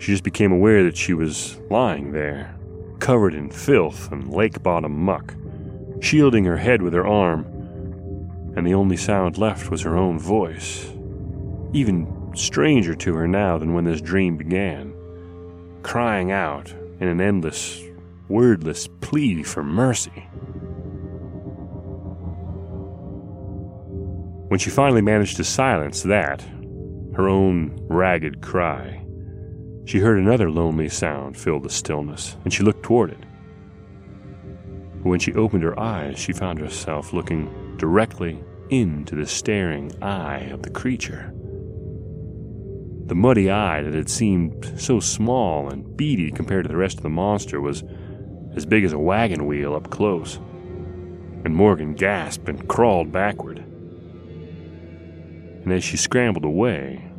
She 0.00 0.10
just 0.10 0.24
became 0.24 0.50
aware 0.50 0.82
that 0.82 0.96
she 0.96 1.14
was 1.14 1.60
lying 1.70 2.10
there, 2.10 2.56
covered 2.98 3.34
in 3.34 3.50
filth 3.50 4.10
and 4.10 4.34
lake 4.34 4.64
bottom 4.64 4.98
muck, 4.98 5.36
shielding 6.00 6.44
her 6.46 6.56
head 6.56 6.82
with 6.82 6.92
her 6.92 7.06
arm, 7.06 7.44
and 8.56 8.66
the 8.66 8.74
only 8.74 8.96
sound 8.96 9.38
left 9.38 9.70
was 9.70 9.82
her 9.82 9.96
own 9.96 10.18
voice, 10.18 10.90
even 11.72 12.32
stranger 12.34 12.96
to 12.96 13.14
her 13.14 13.28
now 13.28 13.58
than 13.58 13.74
when 13.74 13.84
this 13.84 14.00
dream 14.00 14.36
began, 14.36 14.92
crying 15.84 16.32
out 16.32 16.72
in 16.98 17.06
an 17.06 17.20
endless, 17.20 17.80
wordless 18.28 18.88
plea 18.88 19.44
for 19.44 19.62
mercy. 19.62 20.25
When 24.56 24.60
she 24.60 24.70
finally 24.70 25.02
managed 25.02 25.36
to 25.36 25.44
silence 25.44 26.02
that, 26.04 26.40
her 27.12 27.28
own 27.28 27.78
ragged 27.90 28.40
cry, 28.40 29.04
she 29.84 29.98
heard 29.98 30.18
another 30.18 30.50
lonely 30.50 30.88
sound 30.88 31.36
fill 31.36 31.60
the 31.60 31.68
stillness, 31.68 32.38
and 32.42 32.50
she 32.50 32.62
looked 32.62 32.82
toward 32.82 33.10
it. 33.10 33.18
But 34.94 35.10
when 35.10 35.20
she 35.20 35.34
opened 35.34 35.62
her 35.62 35.78
eyes, 35.78 36.18
she 36.18 36.32
found 36.32 36.58
herself 36.58 37.12
looking 37.12 37.76
directly 37.76 38.42
into 38.70 39.14
the 39.14 39.26
staring 39.26 39.92
eye 40.02 40.48
of 40.50 40.62
the 40.62 40.70
creature. 40.70 41.34
The 43.04 43.14
muddy 43.14 43.50
eye 43.50 43.82
that 43.82 43.92
had 43.92 44.08
seemed 44.08 44.80
so 44.80 45.00
small 45.00 45.68
and 45.68 45.98
beady 45.98 46.30
compared 46.30 46.64
to 46.64 46.68
the 46.70 46.78
rest 46.78 46.96
of 46.96 47.02
the 47.02 47.10
monster 47.10 47.60
was 47.60 47.84
as 48.54 48.64
big 48.64 48.84
as 48.84 48.94
a 48.94 48.98
wagon 48.98 49.44
wheel 49.44 49.74
up 49.74 49.90
close, 49.90 50.36
and 51.44 51.54
Morgan 51.54 51.92
gasped 51.92 52.48
and 52.48 52.66
crawled 52.66 53.12
backward. 53.12 53.65
And 55.66 55.74
as 55.74 55.82
she 55.82 55.96
scrambled 55.96 56.44
away, 56.44 57.10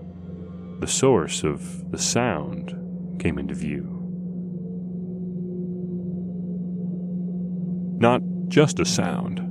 the 0.79 0.87
source 0.87 1.43
of 1.43 1.91
the 1.91 1.97
sound 1.97 3.19
came 3.19 3.37
into 3.37 3.53
view. 3.53 3.83
Not 7.99 8.21
just 8.47 8.79
a 8.79 8.85
sound, 8.85 9.41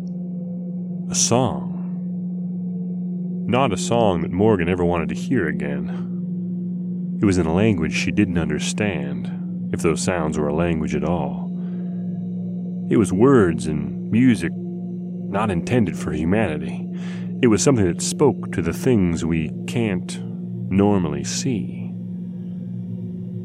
a 1.10 1.14
song. 1.14 1.74
Not 3.46 3.74
a 3.74 3.76
song 3.76 4.22
that 4.22 4.32
Morgan 4.32 4.70
ever 4.70 4.82
wanted 4.82 5.10
to 5.10 5.14
hear 5.14 5.46
again. 5.46 7.18
It 7.20 7.26
was 7.26 7.36
in 7.36 7.44
a 7.44 7.52
language 7.54 7.92
she 7.92 8.10
didn't 8.12 8.38
understand, 8.38 9.30
if 9.74 9.82
those 9.82 10.00
sounds 10.00 10.38
were 10.38 10.48
a 10.48 10.54
language 10.54 10.94
at 10.94 11.04
all. 11.04 11.52
It 12.88 12.96
was 12.96 13.12
words 13.12 13.66
and 13.66 14.10
music 14.10 14.52
not 14.54 15.50
intended 15.50 15.98
for 15.98 16.12
humanity. 16.12 16.88
It 17.42 17.48
was 17.48 17.62
something 17.62 17.84
that 17.84 18.00
spoke 18.00 18.50
to 18.52 18.62
the 18.62 18.72
things 18.72 19.24
we 19.24 19.50
can't 19.66 20.18
normally 20.70 21.22
see. 21.22 21.92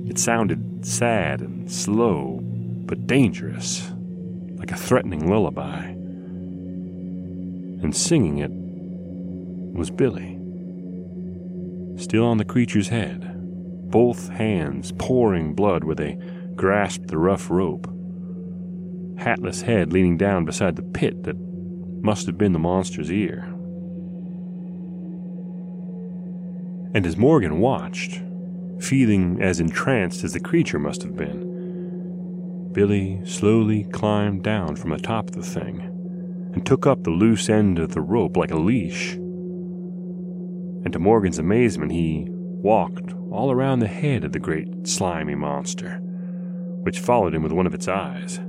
It 0.07 0.17
sounded 0.17 0.85
sad 0.85 1.41
and 1.41 1.69
slow, 1.69 2.39
but 2.41 3.05
dangerous, 3.05 3.91
like 4.55 4.71
a 4.71 4.77
threatening 4.77 5.29
lullaby. 5.29 5.87
And 7.83 7.93
singing 7.95 8.37
it 8.37 8.51
was 9.77 9.91
Billy. 9.91 10.37
still 11.97 12.25
on 12.25 12.37
the 12.37 12.45
creature's 12.45 12.87
head, 12.87 13.29
both 13.91 14.29
hands 14.29 14.93
pouring 14.93 15.53
blood 15.53 15.83
where 15.83 15.95
they 15.95 16.17
grasped 16.55 17.07
the 17.07 17.17
rough 17.17 17.49
rope. 17.49 17.87
Hatless 19.17 19.61
head 19.61 19.91
leaning 19.91 20.17
down 20.17 20.45
beside 20.45 20.77
the 20.77 20.81
pit 20.81 21.23
that 21.23 21.35
must 22.01 22.25
have 22.25 22.37
been 22.37 22.53
the 22.53 22.59
monster's 22.59 23.11
ear. 23.11 23.53
And 26.93 27.05
as 27.05 27.17
Morgan 27.17 27.59
watched, 27.59 28.21
feeling 28.79 29.41
as 29.41 29.59
entranced 29.59 30.23
as 30.23 30.33
the 30.33 30.39
creature 30.39 30.79
must 30.79 31.03
have 31.03 31.15
been, 31.15 32.69
Billy 32.73 33.21
slowly 33.25 33.83
climbed 33.85 34.43
down 34.43 34.75
from 34.75 34.91
atop 34.91 35.31
the 35.31 35.41
thing 35.41 35.79
and 36.53 36.65
took 36.65 36.85
up 36.85 37.03
the 37.03 37.09
loose 37.09 37.49
end 37.49 37.79
of 37.79 37.93
the 37.93 38.01
rope 38.01 38.35
like 38.35 38.51
a 38.51 38.57
leash. 38.57 39.13
And 39.13 40.91
to 40.91 40.99
Morgan's 40.99 41.39
amazement, 41.39 41.91
he 41.91 42.27
walked 42.29 43.13
all 43.31 43.51
around 43.51 43.79
the 43.79 43.87
head 43.87 44.23
of 44.23 44.33
the 44.33 44.39
great 44.39 44.87
slimy 44.87 45.35
monster, 45.35 45.99
which 46.83 46.99
followed 46.99 47.33
him 47.33 47.43
with 47.43 47.51
one 47.51 47.67
of 47.67 47.73
its 47.73 47.87
eyes. 47.87 48.39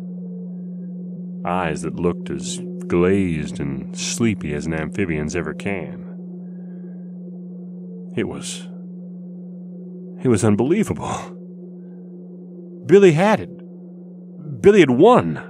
Eyes 1.45 1.83
that 1.83 1.97
looked 1.97 2.31
as 2.31 2.61
glazed 2.87 3.61
and 3.61 3.97
sleepy 3.97 4.55
as 4.55 4.67
an 4.67 4.75
amphibian's 4.75 5.37
ever 5.37 5.55
can. 5.55 6.12
It 8.15 8.29
was. 8.29 8.69
It 10.23 10.29
was 10.29 10.45
unbelievable. 10.45 11.09
Billy 12.87 13.13
had 13.13 13.41
it. 13.41 14.61
Billy 14.61 14.81
had 14.81 14.91
won. 14.91 15.41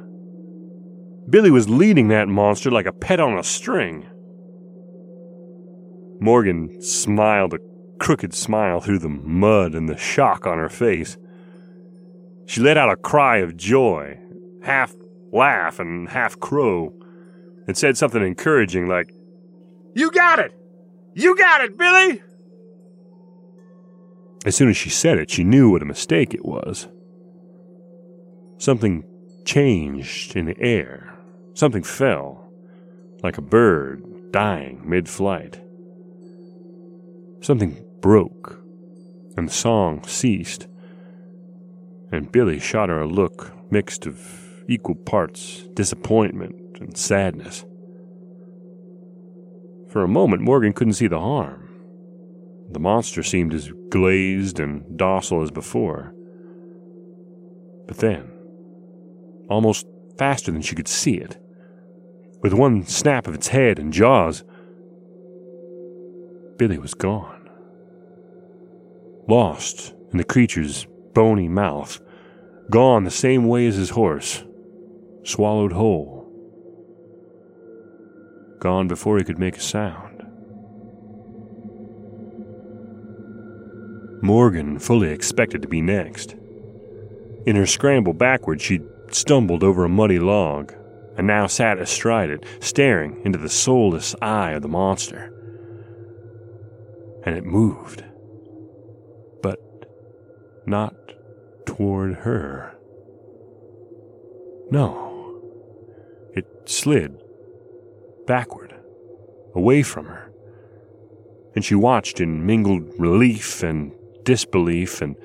Billy 1.29 1.51
was 1.51 1.69
leading 1.69 2.09
that 2.09 2.29
monster 2.29 2.71
like 2.71 2.87
a 2.87 2.93
pet 2.93 3.21
on 3.21 3.39
a 3.39 3.43
string. 3.43 4.07
Morgan 6.21 6.81
smiled 6.81 7.55
a 7.55 7.59
crooked 7.99 8.35
smile 8.35 8.81
through 8.81 8.99
the 9.01 9.09
mud 9.09 9.75
and 9.75 9.89
the 9.89 9.97
shock 9.97 10.47
on 10.47 10.59
her 10.59 10.69
face. 10.69 11.17
She 12.47 12.61
let 12.61 12.77
out 12.77 12.91
a 12.91 12.97
cry 12.97 13.39
of 13.39 13.57
joy, 13.57 14.19
half 14.63 14.95
laugh 15.33 15.79
and 15.79 16.09
half 16.09 16.39
crow, 16.39 16.93
and 17.67 17.77
said 17.77 17.97
something 17.97 18.23
encouraging 18.23 18.87
like, 18.87 19.13
You 19.95 20.11
got 20.11 20.39
it! 20.39 20.53
You 21.15 21.37
got 21.37 21.61
it, 21.63 21.77
Billy! 21.77 22.23
As 24.45 24.57
soon 24.57 24.69
as 24.71 24.77
she 24.77 24.91
said 24.91 25.19
it, 25.19 25.31
she 25.31 25.45
knew 25.45 25.71
what 25.71 25.83
a 25.83 25.87
mistake 25.87 26.35
it 26.35 26.45
was. 26.45 26.89
Something 28.59 29.05
changed 29.45 30.37
in 30.37 30.47
the 30.47 30.59
air. 30.61 31.15
Something 31.55 31.83
fell, 31.83 32.49
like 33.23 33.39
a 33.39 33.43
bird 33.43 34.33
dying 34.33 34.83
mid 34.85 35.09
flight. 35.09 35.61
Something 37.41 37.85
broke, 38.01 38.61
and 39.37 39.49
the 39.49 39.53
song 39.53 40.03
ceased, 40.05 40.67
and 42.11 42.31
Billy 42.33 42.59
shot 42.59 42.89
her 42.89 43.03
a 43.03 43.07
look 43.07 43.53
mixed 43.71 44.07
of 44.07 44.65
equal 44.69 44.95
parts 44.95 45.65
disappointment 45.75 46.79
and 46.81 46.97
sadness. 46.97 47.65
For 49.89 50.03
a 50.03 50.09
moment, 50.09 50.43
Morgan 50.43 50.73
couldn't 50.73 50.95
see 50.95 51.07
the 51.07 51.21
harm. 51.21 51.62
The 52.73 52.81
monster 52.81 53.23
seemed 53.23 53.53
as 53.53 53.71
glazed 53.91 54.59
and 54.59 54.97
docile 54.97 55.43
as 55.43 55.51
before. 55.51 56.15
But 57.87 57.99
then, 57.99 58.31
almost 59.49 59.87
faster 60.19 60.51
than 60.51 60.63
she 60.63 60.75
could 60.75 60.89
see 60.89 61.15
it. 61.15 61.39
With 62.43 62.55
one 62.55 62.87
snap 62.87 63.27
of 63.27 63.35
its 63.35 63.49
head 63.49 63.79
and 63.79 63.93
jaws, 63.93 64.43
Billy 66.57 66.79
was 66.79 66.95
gone. 66.95 67.49
Lost 69.29 69.95
in 70.11 70.19
the 70.19 70.25
creature's 70.25 70.87
bony 71.13 71.49
mouth, 71.49 72.01
gone 72.71 73.05
the 73.05 73.11
same 73.11 73.47
way 73.47 73.67
as 73.67 73.77
his 73.77 73.91
horse, 73.91 74.45
swallowed 75.25 75.73
whole. 75.73 76.29
Gone 78.59 78.89
before 78.89 79.19
he 79.19 79.25
could 79.25 79.39
make 79.39 79.57
a 79.57 79.61
sound. 79.61 80.12
Morgan 84.23 84.79
fully 84.79 85.11
expected 85.11 85.63
to 85.63 85.69
be 85.69 85.83
next. 85.83 86.37
In 87.45 87.57
her 87.57 87.67
scramble 87.67 88.13
backward, 88.13 88.61
she'd 88.61 88.85
stumbled 89.11 89.65
over 89.65 89.85
a 89.85 89.89
muddy 89.89 90.21
log, 90.21 90.73
and 91.17 91.27
now 91.27 91.49
sat 91.49 91.79
astride 91.79 92.31
it, 92.31 92.45
staring 92.61 93.21
into 93.25 93.39
the 93.39 93.49
soulless 93.49 94.15
eye 94.23 94.53
of 94.53 94.63
the 94.63 94.69
monster. 94.69 95.35
And 97.27 97.37
it 97.37 97.45
moved. 97.45 98.05
But 99.43 99.59
not 100.67 100.95
toward 101.67 102.15
her. 102.19 102.77
No. 104.71 105.41
It 106.33 106.47
slid 106.65 107.21
backward, 108.27 108.73
away 109.53 109.83
from 109.83 110.07
her. 110.07 110.33
And 111.57 111.65
she 111.65 111.75
watched 111.75 112.21
in 112.21 112.47
mingled 112.47 112.89
relief 112.99 113.65
and 113.65 113.93
disbelief 114.25 115.01
and 115.01 115.17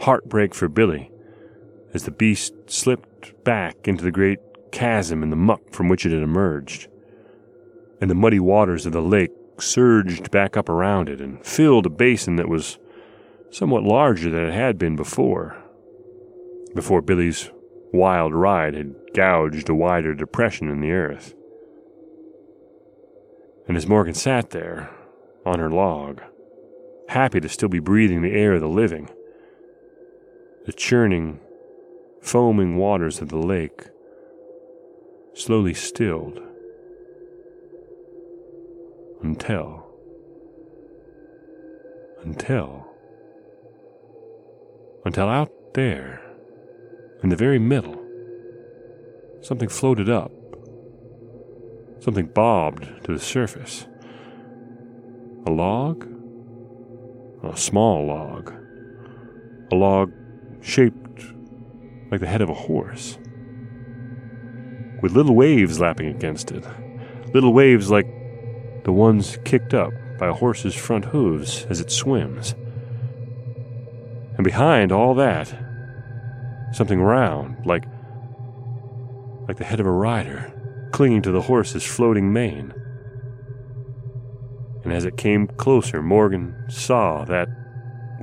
heartbreak 0.00 0.54
for 0.54 0.68
Billy 0.68 1.10
as 1.94 2.04
the 2.04 2.10
beast 2.10 2.54
slipped 2.66 3.42
back 3.44 3.88
into 3.88 4.04
the 4.04 4.10
great 4.10 4.38
chasm 4.72 5.22
in 5.22 5.30
the 5.30 5.36
muck 5.36 5.72
from 5.72 5.88
which 5.88 6.04
it 6.04 6.12
had 6.12 6.22
emerged. 6.22 6.88
And 8.00 8.10
the 8.10 8.14
muddy 8.14 8.40
waters 8.40 8.84
of 8.84 8.92
the 8.92 9.00
lake 9.00 9.30
surged 9.58 10.30
back 10.30 10.56
up 10.56 10.68
around 10.68 11.08
it 11.08 11.20
and 11.20 11.44
filled 11.44 11.86
a 11.86 11.90
basin 11.90 12.36
that 12.36 12.48
was 12.48 12.78
somewhat 13.50 13.82
larger 13.82 14.30
than 14.30 14.44
it 14.44 14.52
had 14.52 14.76
been 14.76 14.96
before. 14.96 15.56
Before 16.74 17.00
Billy's 17.00 17.50
wild 17.92 18.34
ride 18.34 18.74
had 18.74 18.94
gouged 19.14 19.70
a 19.70 19.74
wider 19.74 20.14
depression 20.14 20.68
in 20.68 20.80
the 20.80 20.90
earth. 20.90 21.34
And 23.66 23.76
as 23.76 23.86
Morgan 23.86 24.14
sat 24.14 24.50
there, 24.50 24.90
on 25.46 25.58
her 25.60 25.70
log, 25.70 26.20
happy 27.08 27.40
to 27.40 27.48
still 27.48 27.68
be 27.68 27.78
breathing 27.78 28.22
the 28.22 28.32
air 28.32 28.54
of 28.54 28.60
the 28.60 28.68
living, 28.68 29.08
the 30.64 30.72
churning, 30.72 31.40
foaming 32.20 32.76
waters 32.76 33.20
of 33.20 33.28
the 33.28 33.38
lake 33.38 33.86
slowly 35.34 35.74
stilled 35.74 36.40
until, 39.22 39.86
until, 42.22 42.86
until 45.04 45.28
out 45.28 45.52
there, 45.74 46.22
in 47.22 47.28
the 47.28 47.36
very 47.36 47.58
middle, 47.58 48.02
something 49.42 49.68
floated 49.68 50.08
up, 50.08 50.32
something 52.00 52.26
bobbed 52.26 53.04
to 53.04 53.12
the 53.12 53.20
surface. 53.20 53.86
A 55.46 55.50
log? 55.50 56.15
A 57.52 57.56
small 57.56 58.06
log. 58.06 58.52
A 59.72 59.74
log 59.74 60.12
shaped 60.60 61.22
like 62.10 62.20
the 62.20 62.26
head 62.26 62.42
of 62.42 62.50
a 62.50 62.54
horse, 62.54 63.18
with 65.02 65.12
little 65.12 65.34
waves 65.34 65.80
lapping 65.80 66.08
against 66.08 66.50
it. 66.50 66.64
Little 67.32 67.52
waves 67.52 67.90
like 67.90 68.06
the 68.84 68.92
ones 68.92 69.38
kicked 69.44 69.74
up 69.74 69.92
by 70.18 70.28
a 70.28 70.32
horse's 70.32 70.74
front 70.74 71.06
hooves 71.06 71.66
as 71.70 71.80
it 71.80 71.90
swims. 71.90 72.54
And 74.36 74.44
behind 74.44 74.92
all 74.92 75.14
that, 75.14 75.48
something 76.72 77.00
round, 77.00 77.64
like, 77.64 77.84
like 79.48 79.56
the 79.56 79.64
head 79.64 79.80
of 79.80 79.86
a 79.86 79.90
rider, 79.90 80.52
clinging 80.92 81.22
to 81.22 81.32
the 81.32 81.42
horse's 81.42 81.84
floating 81.84 82.32
mane. 82.32 82.74
And 84.86 84.94
as 84.94 85.04
it 85.04 85.16
came 85.16 85.48
closer, 85.48 86.00
Morgan 86.00 86.54
saw 86.68 87.24
that 87.24 87.48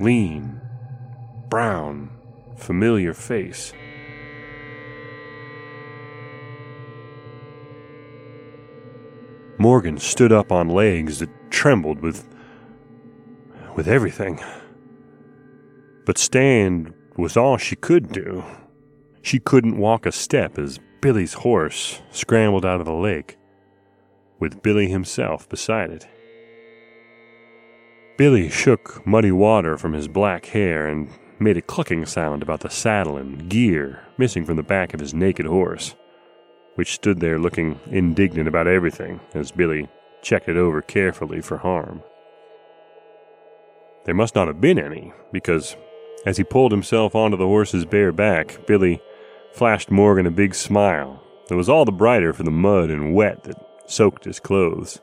lean, 0.00 0.62
brown, 1.50 2.08
familiar 2.56 3.12
face. 3.12 3.74
Morgan 9.58 9.98
stood 9.98 10.32
up 10.32 10.50
on 10.50 10.70
legs 10.70 11.18
that 11.18 11.28
trembled 11.50 12.00
with 12.00 12.26
with 13.76 13.86
everything. 13.86 14.40
But 16.06 16.16
stand 16.16 16.94
was 17.18 17.36
all 17.36 17.58
she 17.58 17.76
could 17.76 18.10
do. 18.10 18.42
She 19.20 19.38
couldn't 19.38 19.76
walk 19.76 20.06
a 20.06 20.12
step 20.12 20.58
as 20.58 20.80
Billy's 21.02 21.34
horse 21.34 22.00
scrambled 22.10 22.64
out 22.64 22.80
of 22.80 22.86
the 22.86 22.94
lake, 22.94 23.36
with 24.38 24.62
Billy 24.62 24.88
himself 24.88 25.46
beside 25.46 25.90
it. 25.90 26.08
Billy 28.16 28.48
shook 28.48 29.04
muddy 29.04 29.32
water 29.32 29.76
from 29.76 29.92
his 29.92 30.06
black 30.06 30.46
hair 30.46 30.86
and 30.86 31.08
made 31.40 31.56
a 31.56 31.62
clucking 31.62 32.06
sound 32.06 32.42
about 32.42 32.60
the 32.60 32.70
saddle 32.70 33.16
and 33.16 33.48
gear 33.48 34.04
missing 34.16 34.44
from 34.44 34.54
the 34.54 34.62
back 34.62 34.94
of 34.94 35.00
his 35.00 35.12
naked 35.12 35.46
horse, 35.46 35.96
which 36.76 36.94
stood 36.94 37.18
there 37.18 37.40
looking 37.40 37.80
indignant 37.90 38.46
about 38.46 38.68
everything 38.68 39.18
as 39.34 39.50
Billy 39.50 39.88
checked 40.22 40.48
it 40.48 40.56
over 40.56 40.80
carefully 40.80 41.40
for 41.40 41.58
harm. 41.58 42.02
there 44.04 44.14
must 44.14 44.36
not 44.36 44.46
have 44.46 44.60
been 44.60 44.78
any, 44.78 45.12
because 45.32 45.76
as 46.24 46.36
he 46.36 46.44
pulled 46.44 46.70
himself 46.70 47.16
onto 47.16 47.36
the 47.36 47.46
horse's 47.46 47.84
bare 47.84 48.12
back, 48.12 48.64
Billy 48.66 49.02
flashed 49.54 49.90
Morgan 49.90 50.26
a 50.26 50.30
big 50.30 50.54
smile 50.54 51.20
that 51.48 51.56
was 51.56 51.68
all 51.68 51.84
the 51.84 51.90
brighter 51.92 52.32
for 52.32 52.44
the 52.44 52.50
mud 52.50 52.90
and 52.90 53.12
wet 53.12 53.42
that 53.42 53.56
soaked 53.86 54.24
his 54.24 54.38
clothes. 54.38 55.00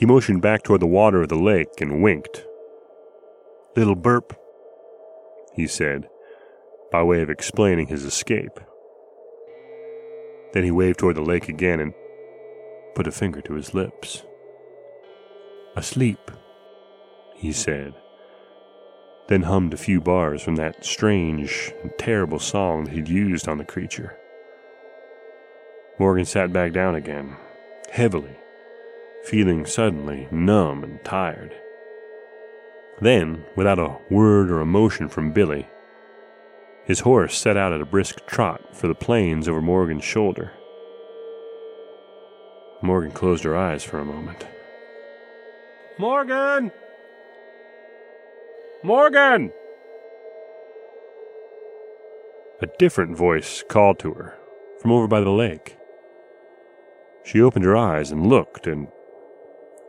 He 0.00 0.06
motioned 0.06 0.40
back 0.40 0.62
toward 0.62 0.80
the 0.80 0.86
water 0.86 1.20
of 1.20 1.28
the 1.28 1.36
lake 1.36 1.82
and 1.82 2.02
winked. 2.02 2.46
Little 3.76 3.94
burp, 3.94 4.34
he 5.54 5.66
said, 5.66 6.08
by 6.90 7.02
way 7.02 7.20
of 7.20 7.28
explaining 7.28 7.88
his 7.88 8.06
escape. 8.06 8.58
Then 10.54 10.64
he 10.64 10.70
waved 10.70 10.98
toward 10.98 11.16
the 11.16 11.22
lake 11.22 11.50
again 11.50 11.80
and 11.80 11.92
put 12.94 13.06
a 13.06 13.12
finger 13.12 13.42
to 13.42 13.52
his 13.52 13.74
lips. 13.74 14.24
Asleep, 15.76 16.30
he 17.34 17.52
said, 17.52 17.92
then 19.28 19.42
hummed 19.42 19.74
a 19.74 19.76
few 19.76 20.00
bars 20.00 20.40
from 20.40 20.56
that 20.56 20.82
strange 20.82 21.74
and 21.82 21.92
terrible 21.98 22.38
song 22.38 22.84
that 22.84 22.94
he'd 22.94 23.06
used 23.06 23.46
on 23.46 23.58
the 23.58 23.64
creature. 23.66 24.16
Morgan 25.98 26.24
sat 26.24 26.54
back 26.54 26.72
down 26.72 26.94
again, 26.94 27.36
heavily, 27.90 28.39
feeling 29.24 29.66
suddenly 29.66 30.28
numb 30.30 30.82
and 30.82 31.02
tired. 31.04 31.54
Then, 33.00 33.44
without 33.56 33.78
a 33.78 33.96
word 34.10 34.50
or 34.50 34.60
a 34.60 34.66
motion 34.66 35.08
from 35.08 35.32
Billy, 35.32 35.66
his 36.84 37.00
horse 37.00 37.36
set 37.36 37.56
out 37.56 37.72
at 37.72 37.80
a 37.80 37.86
brisk 37.86 38.26
trot 38.26 38.76
for 38.76 38.88
the 38.88 38.94
plains 38.94 39.48
over 39.48 39.60
Morgan's 39.60 40.04
shoulder. 40.04 40.52
Morgan 42.82 43.12
closed 43.12 43.44
her 43.44 43.56
eyes 43.56 43.84
for 43.84 43.98
a 43.98 44.04
moment. 44.04 44.46
Morgan! 45.98 46.72
Morgan! 48.82 49.52
A 52.62 52.66
different 52.78 53.16
voice 53.16 53.62
called 53.68 53.98
to 54.00 54.12
her 54.14 54.38
from 54.80 54.92
over 54.92 55.06
by 55.06 55.20
the 55.20 55.30
lake. 55.30 55.76
She 57.24 57.40
opened 57.40 57.64
her 57.64 57.76
eyes 57.76 58.10
and 58.10 58.26
looked, 58.26 58.66
and 58.66 58.88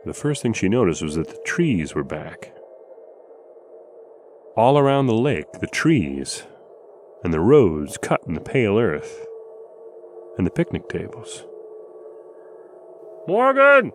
the 0.04 0.14
first 0.14 0.42
thing 0.42 0.52
she 0.52 0.68
noticed 0.68 1.02
was 1.02 1.14
that 1.14 1.28
the 1.28 1.42
trees 1.44 1.94
were 1.94 2.04
back. 2.04 2.52
All 4.56 4.76
around 4.78 5.06
the 5.06 5.14
lake, 5.14 5.50
the 5.60 5.66
trees, 5.66 6.44
and 7.24 7.32
the 7.32 7.40
roads 7.40 7.98
cut 7.98 8.20
in 8.26 8.34
the 8.34 8.40
pale 8.40 8.78
earth, 8.78 9.26
and 10.36 10.46
the 10.46 10.50
picnic 10.50 10.88
tables. 10.88 11.44
Morgan! 13.28 13.92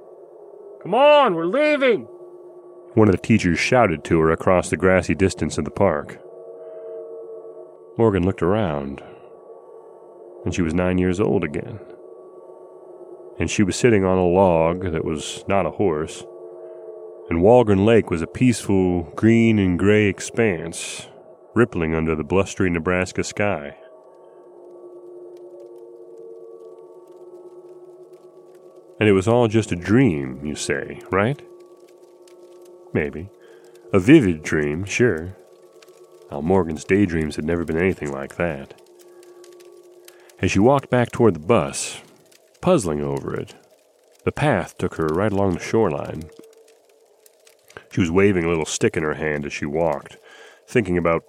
Come 0.82 0.95
on, 0.95 1.36
we're 1.36 1.45
leaving! 1.45 2.08
One 2.93 3.10
of 3.10 3.12
the 3.12 3.22
teachers 3.22 3.60
shouted 3.60 4.03
to 4.05 4.20
her 4.22 4.32
across 4.32 4.70
the 4.70 4.78
grassy 4.78 5.14
distance 5.14 5.58
of 5.58 5.66
the 5.66 5.72
park. 5.72 6.20
Morgan 7.97 8.24
looked 8.24 8.41
around, 8.41 9.03
and 10.45 10.55
she 10.55 10.62
was 10.62 10.74
nine 10.74 10.97
years 10.97 11.20
old 11.20 11.43
again. 11.43 11.80
And 13.40 13.50
she 13.50 13.64
was 13.64 13.76
sitting 13.76 14.04
on 14.04 14.18
a 14.18 14.26
log 14.26 14.92
that 14.92 15.06
was 15.06 15.44
not 15.48 15.66
a 15.66 15.72
horse 15.72 16.24
and 17.30 17.40
Walgren 17.40 17.86
Lake 17.86 18.10
was 18.10 18.22
a 18.22 18.28
peaceful 18.28 19.04
green 19.16 19.60
and 19.60 19.78
gray 19.78 20.06
expanse, 20.06 21.08
rippling 21.54 21.94
under 21.94 22.16
the 22.16 22.24
blustery 22.24 22.70
Nebraska 22.70 23.24
sky. 23.24 23.76
And 29.00 29.10
it 29.10 29.12
was 29.12 29.28
all 29.28 29.48
just 29.48 29.74
a 29.74 29.76
dream, 29.76 30.44
you 30.46 30.56
say, 30.56 31.02
right? 31.12 31.42
Maybe. 32.94 33.30
A 33.92 34.00
vivid 34.00 34.42
dream, 34.42 34.86
sure. 34.86 35.36
Al 36.32 36.42
Morgan's 36.42 36.86
daydreams 36.86 37.36
had 37.36 37.46
never 37.46 37.66
been 37.66 37.78
anything 37.78 38.12
like 38.12 38.38
that. 38.38 38.82
As 40.42 40.52
she 40.52 40.60
walked 40.60 40.90
back 40.90 41.12
toward 41.12 41.36
the 41.36 41.40
bus, 41.40 42.02
puzzling 42.68 43.01
over 43.01 43.34
it, 43.34 43.55
the 44.26 44.32
path 44.34 44.78
took 44.78 44.95
her 44.95 45.07
right 45.07 45.32
along 45.32 45.53
the 45.53 45.59
shoreline, 45.61 46.30
she 47.93 48.01
was 48.01 48.11
waving 48.11 48.43
a 48.43 48.49
little 48.49 48.65
stick 48.65 48.97
in 48.97 49.03
her 49.03 49.13
hand 49.13 49.45
as 49.45 49.53
she 49.53 49.65
walked, 49.65 50.18
thinking 50.68 50.97
about 50.97 51.24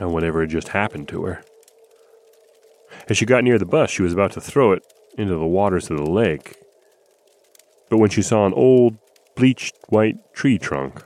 uh, 0.00 0.08
whatever 0.08 0.40
had 0.40 0.48
just 0.48 0.68
happened 0.68 1.06
to 1.06 1.24
her. 1.24 1.44
As 3.10 3.18
she 3.18 3.26
got 3.26 3.44
near 3.44 3.58
the 3.58 3.66
bus, 3.66 3.90
she 3.90 4.00
was 4.00 4.14
about 4.14 4.32
to 4.32 4.40
throw 4.40 4.72
it 4.72 4.82
into 5.18 5.36
the 5.36 5.44
waters 5.44 5.90
of 5.90 5.98
the 5.98 6.10
lake. 6.10 6.56
But 7.90 7.98
when 7.98 8.08
she 8.08 8.22
saw 8.22 8.46
an 8.46 8.54
old, 8.54 8.96
bleached 9.34 9.76
white 9.90 10.16
tree 10.32 10.56
trunk 10.56 11.02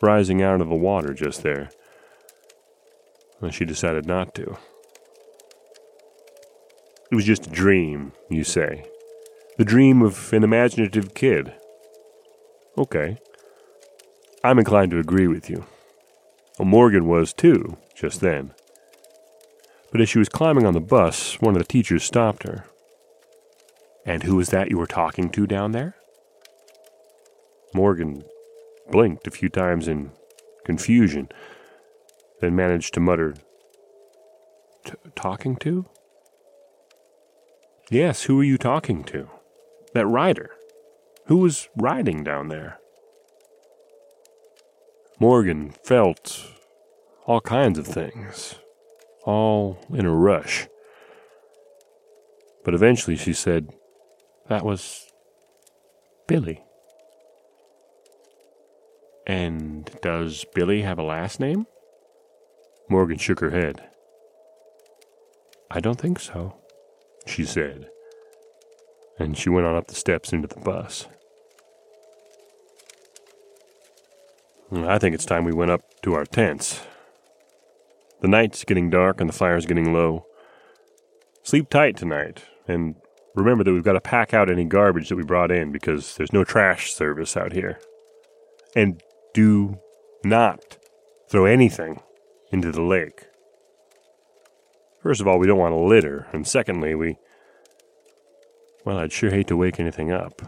rising 0.00 0.40
out 0.40 0.60
of 0.60 0.68
the 0.68 0.76
water 0.76 1.14
just 1.14 1.42
there, 1.42 1.70
well, 3.40 3.50
she 3.50 3.64
decided 3.64 4.06
not 4.06 4.36
to. 4.36 4.56
It 7.10 7.14
was 7.14 7.24
just 7.24 7.46
a 7.46 7.50
dream, 7.50 8.12
you 8.30 8.44
say. 8.44 8.84
The 9.56 9.64
dream 9.64 10.02
of 10.02 10.32
an 10.32 10.44
imaginative 10.44 11.14
kid. 11.14 11.52
Okay. 12.76 13.18
I'm 14.44 14.58
inclined 14.58 14.90
to 14.92 14.98
agree 14.98 15.26
with 15.26 15.50
you. 15.50 15.64
Well, 16.58 16.68
Morgan 16.68 17.08
was 17.08 17.32
too, 17.32 17.76
just 17.96 18.20
then. 18.20 18.52
But 19.90 20.00
as 20.00 20.08
she 20.08 20.18
was 20.18 20.28
climbing 20.28 20.66
on 20.66 20.74
the 20.74 20.80
bus, 20.80 21.40
one 21.40 21.54
of 21.54 21.62
the 21.62 21.68
teachers 21.68 22.04
stopped 22.04 22.42
her. 22.42 22.64
And 24.04 24.22
who 24.22 24.36
was 24.36 24.50
that 24.50 24.70
you 24.70 24.78
were 24.78 24.86
talking 24.86 25.30
to 25.30 25.46
down 25.46 25.72
there? 25.72 25.94
Morgan 27.74 28.22
blinked 28.90 29.26
a 29.26 29.30
few 29.30 29.48
times 29.48 29.88
in 29.88 30.12
confusion, 30.64 31.28
then 32.40 32.54
managed 32.54 32.94
to 32.94 33.00
mutter, 33.00 33.34
Talking 35.14 35.56
to? 35.56 35.86
Yes, 37.90 38.24
who 38.24 38.38
are 38.40 38.44
you 38.44 38.58
talking 38.58 39.02
to? 39.04 39.30
That 39.94 40.06
rider. 40.06 40.50
Who 41.26 41.38
was 41.38 41.68
riding 41.74 42.22
down 42.22 42.48
there? 42.48 42.78
Morgan 45.18 45.70
felt 45.84 46.52
all 47.26 47.40
kinds 47.40 47.78
of 47.78 47.86
things, 47.86 48.56
all 49.24 49.78
in 49.92 50.04
a 50.04 50.14
rush. 50.14 50.68
But 52.64 52.74
eventually 52.74 53.16
she 53.16 53.32
said, 53.32 53.70
That 54.48 54.64
was 54.64 55.10
Billy. 56.26 56.62
And 59.26 59.90
does 60.02 60.44
Billy 60.54 60.82
have 60.82 60.98
a 60.98 61.02
last 61.02 61.40
name? 61.40 61.66
Morgan 62.90 63.18
shook 63.18 63.40
her 63.40 63.50
head. 63.50 63.82
I 65.70 65.80
don't 65.80 65.98
think 65.98 66.20
so, 66.20 66.57
she 67.28 67.44
said. 67.44 67.88
And 69.18 69.36
she 69.36 69.50
went 69.50 69.66
on 69.66 69.76
up 69.76 69.88
the 69.88 69.94
steps 69.94 70.32
into 70.32 70.48
the 70.48 70.60
bus. 70.60 71.06
I 74.72 74.98
think 74.98 75.14
it's 75.14 75.24
time 75.24 75.44
we 75.44 75.52
went 75.52 75.70
up 75.70 75.82
to 76.02 76.14
our 76.14 76.24
tents. 76.24 76.82
The 78.20 78.28
night's 78.28 78.64
getting 78.64 78.90
dark 78.90 79.20
and 79.20 79.28
the 79.28 79.34
fire's 79.34 79.66
getting 79.66 79.92
low. 79.92 80.26
Sleep 81.42 81.70
tight 81.70 81.96
tonight, 81.96 82.44
and 82.66 82.96
remember 83.34 83.64
that 83.64 83.72
we've 83.72 83.84
got 83.84 83.94
to 83.94 84.00
pack 84.00 84.34
out 84.34 84.50
any 84.50 84.64
garbage 84.64 85.08
that 85.08 85.16
we 85.16 85.22
brought 85.22 85.50
in 85.50 85.72
because 85.72 86.16
there's 86.16 86.32
no 86.32 86.44
trash 86.44 86.92
service 86.92 87.36
out 87.36 87.52
here. 87.52 87.80
And 88.76 89.02
do 89.32 89.78
not 90.24 90.76
throw 91.30 91.46
anything 91.46 92.02
into 92.52 92.70
the 92.70 92.82
lake. 92.82 93.27
First 95.02 95.20
of 95.20 95.28
all, 95.28 95.38
we 95.38 95.46
don't 95.46 95.58
want 95.58 95.72
to 95.72 95.78
litter, 95.78 96.26
and 96.32 96.46
secondly, 96.46 96.94
we. 96.94 97.16
Well, 98.84 98.98
I'd 98.98 99.12
sure 99.12 99.30
hate 99.30 99.46
to 99.48 99.56
wake 99.56 99.78
anything 99.78 100.10
up. 100.10 100.42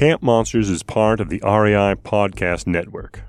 Camp 0.00 0.22
Monsters 0.22 0.70
is 0.70 0.82
part 0.82 1.20
of 1.20 1.28
the 1.28 1.42
REI 1.44 1.94
Podcast 1.94 2.66
Network. 2.66 3.20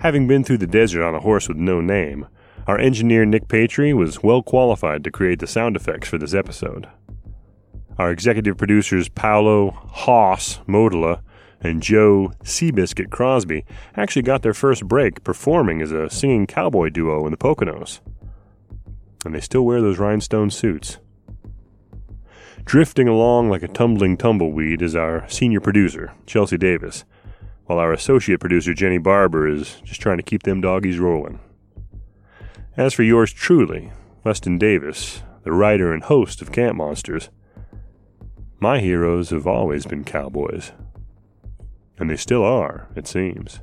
Having 0.00 0.28
been 0.28 0.44
through 0.44 0.58
the 0.58 0.66
desert 0.66 1.02
on 1.02 1.14
a 1.14 1.20
horse 1.20 1.48
with 1.48 1.56
no 1.56 1.80
name, 1.80 2.26
our 2.66 2.78
engineer 2.78 3.24
Nick 3.24 3.48
Patry 3.48 3.96
was 3.96 4.22
well 4.22 4.42
qualified 4.42 5.02
to 5.04 5.10
create 5.10 5.40
the 5.40 5.46
sound 5.46 5.76
effects 5.76 6.08
for 6.08 6.18
this 6.18 6.34
episode. 6.34 6.88
Our 7.98 8.10
executive 8.10 8.56
producers 8.56 9.08
Paolo 9.08 9.70
Hoss 9.70 10.60
Mottola 10.68 11.20
and 11.60 11.82
Joe 11.82 12.32
Seabiscuit 12.42 13.10
Crosby 13.10 13.64
actually 13.96 14.22
got 14.22 14.42
their 14.42 14.54
first 14.54 14.86
break 14.88 15.22
performing 15.22 15.82
as 15.82 15.92
a 15.92 16.10
singing 16.10 16.46
cowboy 16.46 16.88
duo 16.88 17.24
in 17.26 17.30
the 17.30 17.36
Poconos. 17.36 18.00
And 19.24 19.34
they 19.34 19.40
still 19.40 19.62
wear 19.62 19.80
those 19.80 19.98
rhinestone 19.98 20.50
suits. 20.50 20.98
Drifting 22.64 23.08
along 23.08 23.50
like 23.50 23.62
a 23.62 23.68
tumbling 23.68 24.16
tumbleweed 24.16 24.82
is 24.82 24.96
our 24.96 25.28
senior 25.28 25.60
producer, 25.60 26.12
Chelsea 26.26 26.56
Davis. 26.56 27.04
while 27.66 27.78
our 27.78 27.92
associate 27.92 28.40
producer 28.40 28.74
Jenny 28.74 28.98
Barber 28.98 29.48
is 29.48 29.80
just 29.84 30.00
trying 30.00 30.18
to 30.18 30.22
keep 30.22 30.42
them 30.42 30.60
doggies 30.60 30.98
rolling. 30.98 31.38
As 32.74 32.94
for 32.94 33.02
yours 33.02 33.30
truly, 33.34 33.92
Weston 34.24 34.56
Davis, 34.56 35.22
the 35.44 35.52
writer 35.52 35.92
and 35.92 36.02
host 36.02 36.40
of 36.40 36.52
Camp 36.52 36.78
Monsters, 36.78 37.28
my 38.60 38.78
heroes 38.80 39.28
have 39.28 39.46
always 39.46 39.84
been 39.84 40.04
cowboys. 40.04 40.72
And 41.98 42.08
they 42.08 42.16
still 42.16 42.42
are, 42.42 42.88
it 42.96 43.06
seems. 43.06 43.60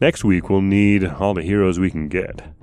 Next 0.00 0.24
week, 0.24 0.48
we'll 0.48 0.62
need 0.62 1.04
all 1.04 1.34
the 1.34 1.42
heroes 1.42 1.78
we 1.78 1.90
can 1.90 2.08
get. 2.08 2.54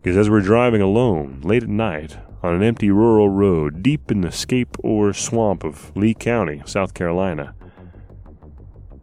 Because 0.00 0.16
as 0.16 0.30
we're 0.30 0.40
driving 0.40 0.80
alone, 0.80 1.40
late 1.42 1.64
at 1.64 1.68
night, 1.68 2.16
on 2.44 2.54
an 2.54 2.62
empty 2.62 2.92
rural 2.92 3.28
road 3.28 3.82
deep 3.82 4.08
in 4.08 4.20
the 4.20 4.30
scape 4.30 4.76
ore 4.84 5.12
swamp 5.12 5.64
of 5.64 5.90
Lee 5.96 6.14
County, 6.14 6.62
South 6.64 6.94
Carolina, 6.94 7.56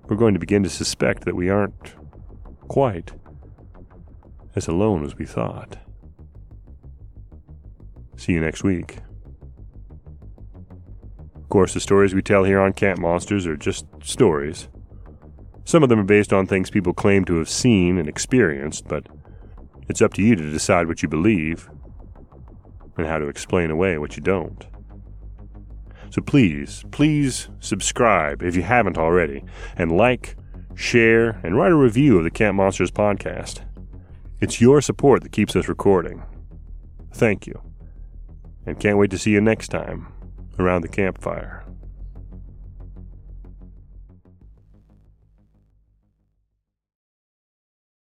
we're 0.08 0.16
going 0.16 0.34
to 0.34 0.40
begin 0.40 0.64
to 0.64 0.70
suspect 0.70 1.26
that 1.26 1.36
we 1.36 1.50
aren't 1.50 1.96
quite 2.70 3.12
as 4.56 4.68
alone 4.68 5.06
as 5.06 5.18
we 5.18 5.26
thought. 5.26 5.78
See 8.18 8.34
you 8.34 8.40
next 8.40 8.64
week. 8.64 8.98
Of 11.36 11.50
course, 11.50 11.74
the 11.74 11.80
stories 11.80 12.14
we 12.14 12.22
tell 12.22 12.44
here 12.44 12.62
on 12.62 12.74
Camp 12.74 13.00
Monsters 13.00 13.48
are 13.48 13.58
just 13.58 13.86
stories. 14.04 14.70
Some 15.64 15.84
of 15.84 15.90
them 15.90 16.00
are 16.00 16.04
based 16.04 16.34
on 16.34 16.48
things 16.48 16.70
people 16.70 16.94
claim 16.94 17.26
to 17.26 17.38
have 17.38 17.50
seen 17.50 17.98
and 17.98 18.08
experienced, 18.08 18.88
but 18.88 19.08
it's 19.90 20.02
up 20.02 20.14
to 20.14 20.22
you 20.22 20.36
to 20.36 20.52
decide 20.52 20.88
what 20.88 21.02
you 21.04 21.10
believe 21.10 21.70
and 22.98 23.08
how 23.08 23.18
to 23.18 23.28
explain 23.28 23.72
away 23.72 23.98
what 23.98 24.16
you 24.16 24.24
don't. 24.24 24.66
So 26.10 26.22
please, 26.22 26.84
please 26.92 27.50
subscribe 27.60 28.44
if 28.44 28.56
you 28.56 28.64
haven't 28.64 28.98
already, 28.98 29.44
and 29.78 29.92
like, 29.92 30.36
share, 30.76 31.40
and 31.44 31.56
write 31.56 31.72
a 31.72 31.76
review 31.76 32.18
of 32.18 32.24
the 32.24 32.32
Camp 32.32 32.58
Monsters 32.58 32.92
podcast. 32.92 33.62
It's 34.42 34.60
your 34.60 34.82
support 34.82 35.22
that 35.22 35.32
keeps 35.32 35.56
us 35.56 35.68
recording. 35.68 36.24
Thank 37.14 37.46
you. 37.46 37.62
And 38.66 38.80
can't 38.80 38.98
wait 38.98 39.12
to 39.12 39.20
see 39.20 39.30
you 39.30 39.40
next 39.40 39.68
time 39.68 40.08
around 40.58 40.82
the 40.82 40.88
campfire. 40.88 41.64